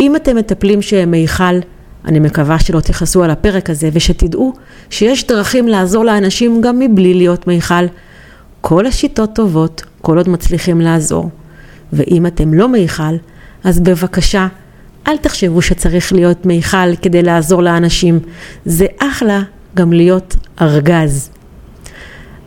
אם 0.00 0.16
אתם 0.16 0.36
מטפלים 0.36 0.82
שהם 0.82 1.10
מיכל, 1.10 1.58
אני 2.04 2.18
מקווה 2.18 2.58
שלא 2.58 2.80
תכעסו 2.80 3.24
על 3.24 3.30
הפרק 3.30 3.70
הזה 3.70 3.88
ושתדעו 3.92 4.52
שיש 4.90 5.26
דרכים 5.26 5.68
לעזור 5.68 6.04
לאנשים 6.04 6.60
גם 6.60 6.78
מבלי 6.78 7.14
להיות 7.14 7.46
מיכל. 7.46 7.84
כל 8.60 8.86
השיטות 8.86 9.34
טובות 9.34 9.82
כל 10.00 10.16
עוד 10.16 10.28
מצליחים 10.28 10.80
לעזור. 10.80 11.30
ואם 11.92 12.26
אתם 12.26 12.54
לא 12.54 12.68
מיכל, 12.68 13.14
אז 13.64 13.80
בבקשה 13.80 14.46
אל 15.08 15.16
תחשבו 15.16 15.62
שצריך 15.62 16.12
להיות 16.12 16.46
מיכל 16.46 16.96
כדי 17.02 17.22
לעזור 17.22 17.62
לאנשים, 17.62 18.20
זה 18.64 18.86
אחלה 18.98 19.42
גם 19.74 19.92
להיות 19.92 20.36
ארגז. 20.60 21.30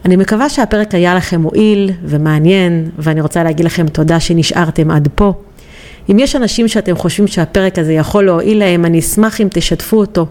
אני 0.06 0.16
מקווה 0.16 0.50
שהפרק 0.50 0.96
היה 0.96 1.16
לכם 1.16 1.42
מועיל 1.42 1.92
ומעניין, 2.04 2.90
ואני 2.98 3.22
רוצה 3.22 3.44
להגיד 3.44 3.66
לכם 3.66 3.88
תודה 3.88 4.20
שנשארתם 4.20 4.92
עד 4.92 5.08
פה. 5.16 5.34
אם 6.12 6.20
יש 6.20 6.36
אנשים 6.36 6.68
שאתם 6.68 6.96
חושבים 6.96 7.28
שהפרק 7.28 7.80
הזה 7.80 7.94
יכול 7.94 8.26
להועיל 8.26 8.60
להם, 8.60 8.86
אני 8.86 9.00
אשמח 9.00 9.42
אם 9.42 9.48
תשתפו 9.52 9.98
אותו. 9.98 10.28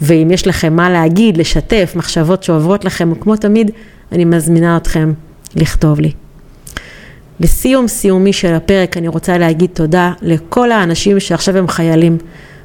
ואם 0.00 0.30
יש 0.30 0.46
לכם 0.46 0.76
מה 0.76 0.90
להגיד, 0.90 1.36
לשתף, 1.36 1.92
מחשבות 1.96 2.42
שעוברות 2.42 2.84
לכם, 2.84 3.14
כמו 3.20 3.36
תמיד, 3.36 3.70
אני 4.12 4.24
מזמינה 4.24 4.76
אתכם 4.76 5.12
לכתוב 5.56 6.00
לי. 6.00 6.12
לסיום 7.40 7.88
סיומי 7.88 8.32
של 8.32 8.54
הפרק 8.54 8.96
אני 8.96 9.08
רוצה 9.08 9.38
להגיד 9.38 9.70
תודה 9.72 10.12
לכל 10.22 10.72
האנשים 10.72 11.20
שעכשיו 11.20 11.56
הם 11.56 11.68
חיילים. 11.68 12.18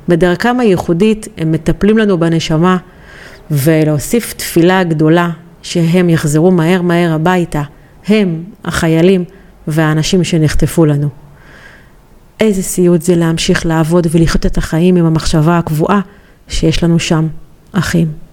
בדרכם 0.08 0.60
הייחודית 0.60 1.28
הם 1.38 1.52
מטפלים 1.52 1.98
לנו 1.98 2.20
בנשמה 2.20 2.78
ולהוסיף 3.52 4.34
תפילה 4.34 4.84
גדולה 4.84 5.30
שהם 5.62 6.10
יחזרו 6.10 6.52
מהר 6.52 6.82
מהר 6.82 7.14
הביתה, 7.14 7.62
הם, 8.08 8.44
החיילים 8.66 9.24
והאנשים 9.68 10.24
שנחטפו 10.24 10.86
לנו. 10.86 11.10
איזה 12.40 12.64
סיוט 12.64 13.02
זה 13.02 13.16
להמשיך 13.16 13.66
לעבוד 13.66 14.08
ולחיות 14.12 14.46
את 14.46 14.58
החיים 14.58 14.96
עם 14.96 15.06
המחשבה 15.06 15.58
הקבועה 15.58 16.02
שיש 16.48 16.84
לנו 16.84 17.00
שם, 17.00 17.28
אחים. 17.72 18.25